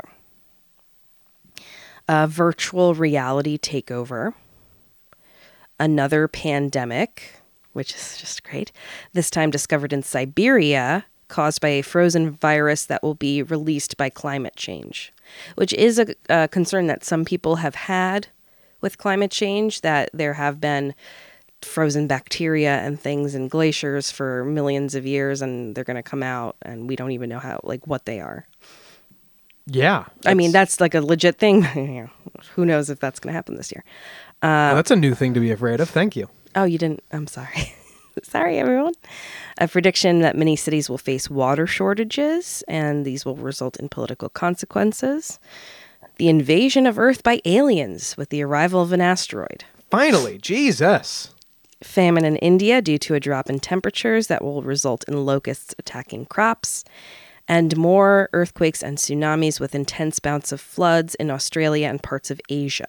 [2.09, 4.35] A virtual reality takeover,
[5.81, 7.41] another pandemic,
[7.73, 8.73] which is just great,
[9.13, 14.09] this time discovered in Siberia, caused by a frozen virus that will be released by
[14.11, 15.13] climate change,
[15.57, 18.29] which is a, a concern that some people have had
[18.81, 20.95] with climate change, that there have been
[21.63, 26.23] frozen bacteria and things in glaciers for millions of years and they're going to come
[26.23, 28.47] out and we don't even know how like what they are
[29.67, 30.05] Yeah.
[30.27, 31.63] i mean that's like a legit thing
[32.55, 33.83] who knows if that's going to happen this year
[34.45, 35.89] Uh, well, that's a new thing to be afraid of.
[35.91, 36.29] Thank you.
[36.55, 37.73] oh you didn't i'm sorry
[38.23, 38.93] sorry everyone
[39.59, 44.29] a prediction that many cities will face water shortages and these will result in political
[44.29, 45.39] consequences
[46.17, 51.33] the invasion of earth by aliens with the arrival of an asteroid Finally, Jesus.
[51.83, 56.27] famine in India due to a drop in temperatures that will result in locusts attacking
[56.27, 56.83] crops,
[57.47, 62.41] and more earthquakes and tsunamis with intense bouts of floods in Australia and parts of
[62.49, 62.89] Asia.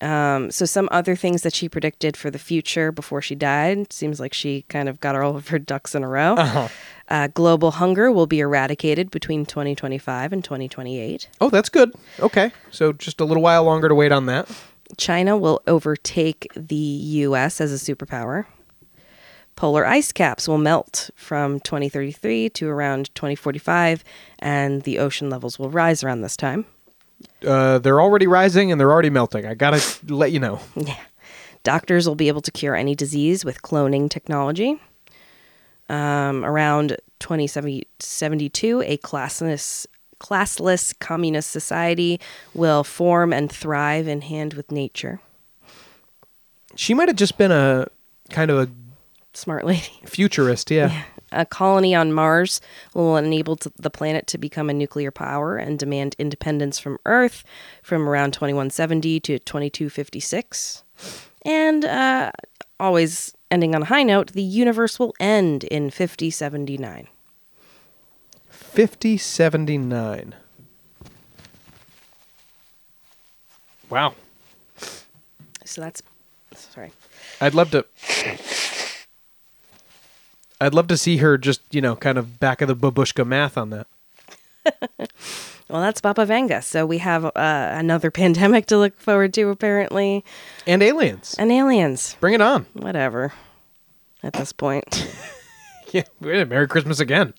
[0.00, 4.18] Um, so, some other things that she predicted for the future before she died seems
[4.18, 6.68] like she kind of got all of her ducks in a row.
[7.08, 11.28] Uh, global hunger will be eradicated between 2025 and 2028.
[11.40, 11.92] Oh, that's good.
[12.20, 12.52] Okay.
[12.70, 14.48] So just a little while longer to wait on that.
[14.96, 18.46] China will overtake the US as a superpower.
[19.56, 24.02] Polar ice caps will melt from 2033 to around 2045,
[24.38, 26.64] and the ocean levels will rise around this time.
[27.46, 29.46] Uh, they're already rising and they're already melting.
[29.46, 30.60] I gotta let you know.
[30.76, 30.96] Yeah.
[31.62, 34.80] Doctors will be able to cure any disease with cloning technology.
[35.90, 39.86] Um, around 2072, a classless,
[40.20, 42.18] classless communist society
[42.54, 45.20] will form and thrive in hand with nature.
[46.76, 47.88] She might have just been a
[48.30, 48.68] kind of a
[49.34, 49.92] Smart lady.
[50.06, 50.70] futurist.
[50.70, 51.02] Yeah.
[51.32, 52.60] A colony on Mars
[52.94, 57.44] will enable t- the planet to become a nuclear power and demand independence from Earth
[57.82, 60.84] from around 2170 to 2256.
[61.44, 62.32] And uh,
[62.78, 67.08] always ending on a high note, the universe will end in 5079.
[68.48, 70.34] 5079.
[73.88, 74.14] Wow.
[75.64, 76.02] So that's
[76.54, 76.92] sorry.
[77.40, 77.84] I'd love to.
[80.60, 83.56] I'd love to see her just, you know, kind of back of the babushka math
[83.58, 83.86] on that.
[85.68, 86.64] Well, that's Baba Vanga.
[86.64, 90.24] So we have uh, another pandemic to look forward to, apparently,
[90.66, 91.36] And aliens.
[91.38, 92.16] and aliens.
[92.18, 92.66] Bring it on.
[92.72, 93.32] Whatever.
[94.24, 95.08] At this point.
[95.92, 96.04] Yeah.
[96.20, 97.34] Merry Christmas again.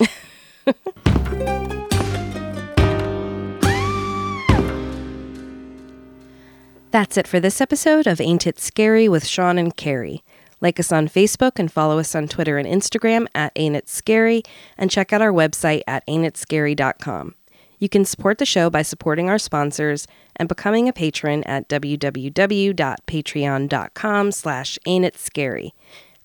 [6.91, 10.23] That's it for this episode of Ain't It Scary with Sean and Carrie.
[10.61, 14.41] Like us on Facebook and follow us on Twitter and Instagram at Ain't It Scary,
[14.77, 17.35] and check out our website at ain'titscary.com.
[17.79, 24.31] You can support the show by supporting our sponsors and becoming a patron at www.patreon.com
[24.31, 25.71] slash ain'titscary.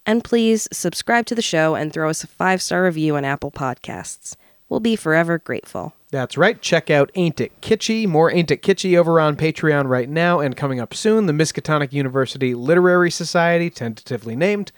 [0.05, 4.37] And please subscribe to the show and throw us a five-star review on Apple Podcasts.
[4.69, 5.96] We'll be forever grateful.
[6.11, 6.61] That's right.
[6.63, 8.07] Check out Ain't It Kitschy.
[8.07, 10.41] More Ain't It Kitschy over on Patreon right now.
[10.41, 14.73] And coming up soon, the Miskatonic University Literary Society, tentatively named.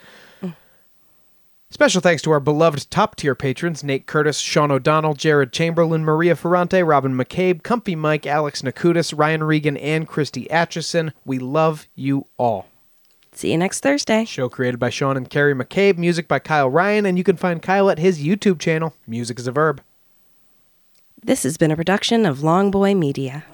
[1.71, 6.35] Special thanks to our beloved top tier patrons Nate Curtis, Sean O'Donnell, Jared Chamberlain, Maria
[6.35, 11.13] Ferrante, Robin McCabe, Comfy Mike, Alex Nakutis, Ryan Regan, and Christy Atchison.
[11.27, 12.69] We love you all.
[13.33, 14.25] See you next Thursday.
[14.25, 17.61] Show created by Sean and Carrie McCabe, music by Kyle Ryan, and you can find
[17.61, 19.83] Kyle at his YouTube channel, Music is a Verb.
[21.23, 23.45] This has been a production of Longboy Media.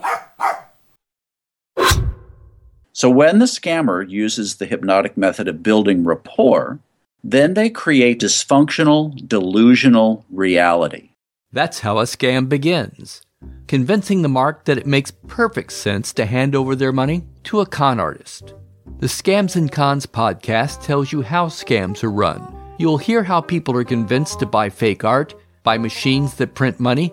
[2.92, 6.78] So when the scammer uses the hypnotic method of building rapport,
[7.24, 11.10] then they create dysfunctional, delusional reality.
[11.52, 13.22] That's how a scam begins.
[13.66, 17.66] Convincing the mark that it makes perfect sense to hand over their money to a
[17.66, 18.52] con artist.
[18.98, 22.54] The Scams and Cons podcast tells you how scams are run.
[22.78, 27.12] You'll hear how people are convinced to buy fake art, buy machines that print money,